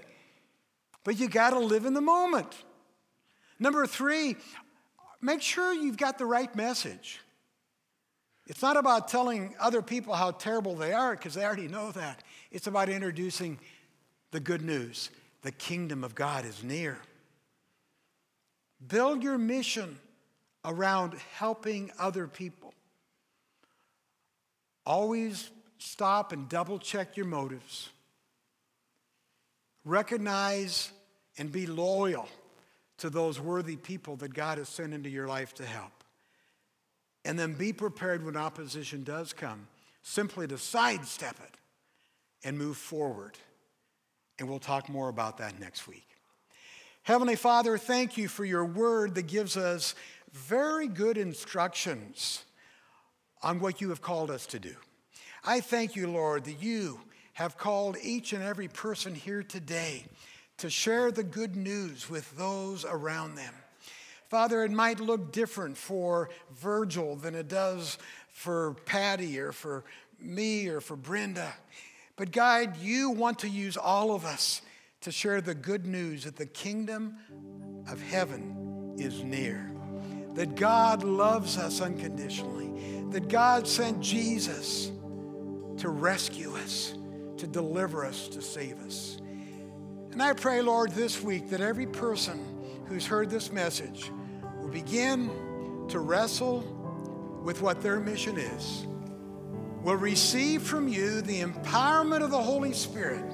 but 1.05 1.17
you 1.17 1.29
got 1.29 1.51
to 1.51 1.59
live 1.59 1.85
in 1.85 1.93
the 1.93 2.01
moment. 2.01 2.53
Number 3.59 3.87
three, 3.87 4.35
make 5.23 5.41
sure 5.41 5.73
you've 5.73 5.97
got 5.97 6.17
the 6.17 6.25
right 6.25 6.53
message. 6.55 7.19
It's 8.45 8.61
not 8.61 8.75
about 8.75 9.07
telling 9.07 9.55
other 9.59 9.81
people 9.81 10.13
how 10.13 10.31
terrible 10.31 10.75
they 10.75 10.91
are 10.91 11.15
because 11.15 11.33
they 11.33 11.45
already 11.45 11.69
know 11.69 11.91
that. 11.91 12.23
It's 12.51 12.67
about 12.67 12.89
introducing 12.89 13.57
the 14.31 14.39
good 14.39 14.61
news. 14.61 15.09
The 15.43 15.51
kingdom 15.51 16.03
of 16.03 16.13
God 16.13 16.45
is 16.45 16.63
near. 16.63 16.97
Build 18.85 19.23
your 19.23 19.37
mission 19.37 19.97
around 20.65 21.15
helping 21.35 21.91
other 21.97 22.27
people. 22.27 22.73
Always 24.85 25.49
stop 25.77 26.33
and 26.33 26.49
double 26.49 26.79
check 26.79 27.15
your 27.15 27.25
motives. 27.25 27.89
Recognize 29.85 30.91
and 31.37 31.49
be 31.51 31.65
loyal 31.65 32.27
to 32.97 33.09
those 33.09 33.39
worthy 33.39 33.75
people 33.75 34.15
that 34.17 34.33
God 34.33 34.57
has 34.57 34.69
sent 34.69 34.93
into 34.93 35.09
your 35.09 35.27
life 35.27 35.53
to 35.55 35.65
help. 35.65 36.03
And 37.25 37.39
then 37.39 37.53
be 37.53 37.73
prepared 37.73 38.25
when 38.25 38.35
opposition 38.35 39.03
does 39.03 39.33
come, 39.33 39.67
simply 40.01 40.47
to 40.47 40.57
sidestep 40.57 41.37
it 41.41 41.57
and 42.43 42.57
move 42.57 42.77
forward. 42.77 43.37
And 44.39 44.49
we'll 44.49 44.59
talk 44.59 44.89
more 44.89 45.09
about 45.09 45.37
that 45.37 45.59
next 45.59 45.87
week. 45.87 46.07
Heavenly 47.03 47.35
Father, 47.35 47.77
thank 47.77 48.17
you 48.17 48.27
for 48.27 48.45
your 48.45 48.65
word 48.65 49.15
that 49.15 49.27
gives 49.27 49.57
us 49.57 49.95
very 50.31 50.87
good 50.87 51.17
instructions 51.17 52.43
on 53.41 53.59
what 53.59 53.81
you 53.81 53.89
have 53.89 54.01
called 54.01 54.31
us 54.31 54.45
to 54.47 54.59
do. 54.59 54.75
I 55.43 55.59
thank 55.59 55.95
you, 55.95 56.07
Lord, 56.07 56.45
that 56.45 56.61
you 56.63 56.99
have 57.33 57.57
called 57.57 57.97
each 58.01 58.31
and 58.33 58.41
every 58.41 58.67
person 58.67 59.13
here 59.13 59.43
today 59.43 60.05
to 60.63 60.69
share 60.69 61.11
the 61.11 61.23
good 61.23 61.57
news 61.57 62.09
with 62.09 62.37
those 62.37 62.85
around 62.85 63.35
them. 63.35 63.53
Father, 64.29 64.63
it 64.63 64.71
might 64.71 65.01
look 65.01 65.33
different 65.33 65.75
for 65.75 66.29
Virgil 66.51 67.17
than 67.17 67.35
it 67.35 67.49
does 67.49 67.97
for 68.31 68.73
Patty 68.85 69.37
or 69.41 69.51
for 69.51 69.83
me 70.21 70.69
or 70.69 70.79
for 70.79 70.95
Brenda. 70.95 71.53
But 72.15 72.31
God, 72.31 72.77
you 72.77 73.09
want 73.09 73.39
to 73.39 73.49
use 73.49 73.75
all 73.75 74.15
of 74.15 74.23
us 74.23 74.61
to 75.01 75.11
share 75.11 75.41
the 75.41 75.53
good 75.53 75.85
news 75.85 76.23
that 76.23 76.37
the 76.37 76.45
kingdom 76.45 77.17
of 77.91 78.01
heaven 78.01 78.95
is 78.97 79.21
near, 79.21 79.69
that 80.35 80.55
God 80.55 81.03
loves 81.03 81.57
us 81.57 81.81
unconditionally, 81.81 83.09
that 83.11 83.27
God 83.27 83.67
sent 83.67 83.99
Jesus 83.99 84.93
to 85.79 85.89
rescue 85.89 86.55
us, 86.55 86.93
to 87.35 87.47
deliver 87.47 88.05
us, 88.05 88.29
to 88.29 88.41
save 88.41 88.79
us. 88.79 89.17
And 90.13 90.21
I 90.21 90.33
pray, 90.33 90.61
Lord, 90.61 90.91
this 90.91 91.23
week 91.23 91.49
that 91.49 91.59
every 91.59 91.87
person 91.87 92.39
who's 92.85 93.07
heard 93.07 93.31
this 93.31 93.51
message 93.51 94.11
will 94.61 94.69
begin 94.69 95.87
to 95.89 95.97
wrestle 95.97 96.59
with 97.43 97.63
what 97.63 97.81
their 97.81 97.99
mission 97.99 98.37
is 98.37 98.85
will 99.81 99.95
receive 99.95 100.61
from 100.61 100.87
you 100.87 101.21
the 101.21 101.41
empowerment 101.41 102.23
of 102.23 102.29
the 102.29 102.41
Holy 102.41 102.73
Spirit 102.73 103.25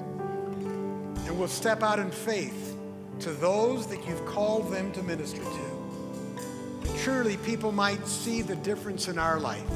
and 1.26 1.38
will 1.38 1.48
step 1.48 1.82
out 1.82 1.98
in 1.98 2.10
faith 2.10 2.74
to 3.20 3.30
those 3.32 3.86
that 3.86 4.04
you've 4.08 4.24
called 4.24 4.72
them 4.72 4.90
to 4.92 5.02
minister 5.02 5.42
to. 5.42 6.98
Surely 7.04 7.36
people 7.36 7.72
might 7.72 8.08
see 8.08 8.40
the 8.40 8.56
difference 8.56 9.06
in 9.06 9.18
our 9.18 9.38
life. 9.38 9.70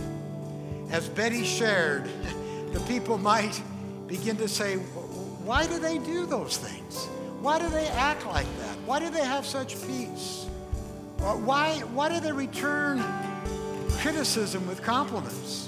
As 0.91 1.07
Betty 1.11 1.45
shared, 1.45 2.05
the 2.73 2.81
people 2.89 3.19
might 3.19 3.63
begin 4.07 4.39
to 4.39 4.49
say, 4.49 4.79
why 5.45 5.67
do 5.67 5.79
they 5.79 5.99
do 5.99 6.27
those 6.27 6.57
things? 6.57 7.07
Why 7.41 7.59
do 7.59 7.69
they 7.69 7.89
act 7.89 8.27
like 8.27 8.47
that? 8.59 8.77
Why 8.87 8.99
do 8.99 9.11
they 9.11 9.25
have 9.25 9.45
such 9.45 9.75
peace? 9.87 10.47
Why, 11.19 11.75
why 11.93 12.09
do 12.09 12.21
they 12.21 12.33
return 12.33 13.05
criticism 13.99 14.67
with 14.67 14.83
compliments? 14.83 15.67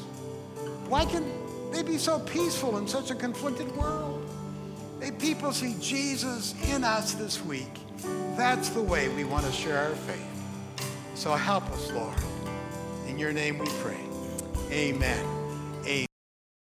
Why 0.89 1.05
can 1.05 1.31
they 1.73 1.83
be 1.83 1.99
so 1.99 2.19
peaceful 2.21 2.79
in 2.79 2.89
such 2.89 3.11
a 3.11 3.15
conflicted 3.15 3.75
world? 3.77 4.27
May 4.99 5.11
people 5.11 5.53
see 5.53 5.77
Jesus 5.81 6.55
in 6.71 6.83
us 6.83 7.13
this 7.13 7.45
week. 7.45 7.73
That's 8.37 8.71
the 8.71 8.83
way 8.83 9.09
we 9.11 9.25
want 9.25 9.45
to 9.45 9.53
share 9.53 9.79
our 9.79 9.95
faith. 9.95 10.87
So 11.15 11.35
help 11.35 11.71
us, 11.71 11.93
Lord. 11.93 12.17
In 13.09 13.19
your 13.19 13.33
name 13.33 13.59
we 13.59 13.67
pray. 13.81 14.01
Amen. 14.71 15.36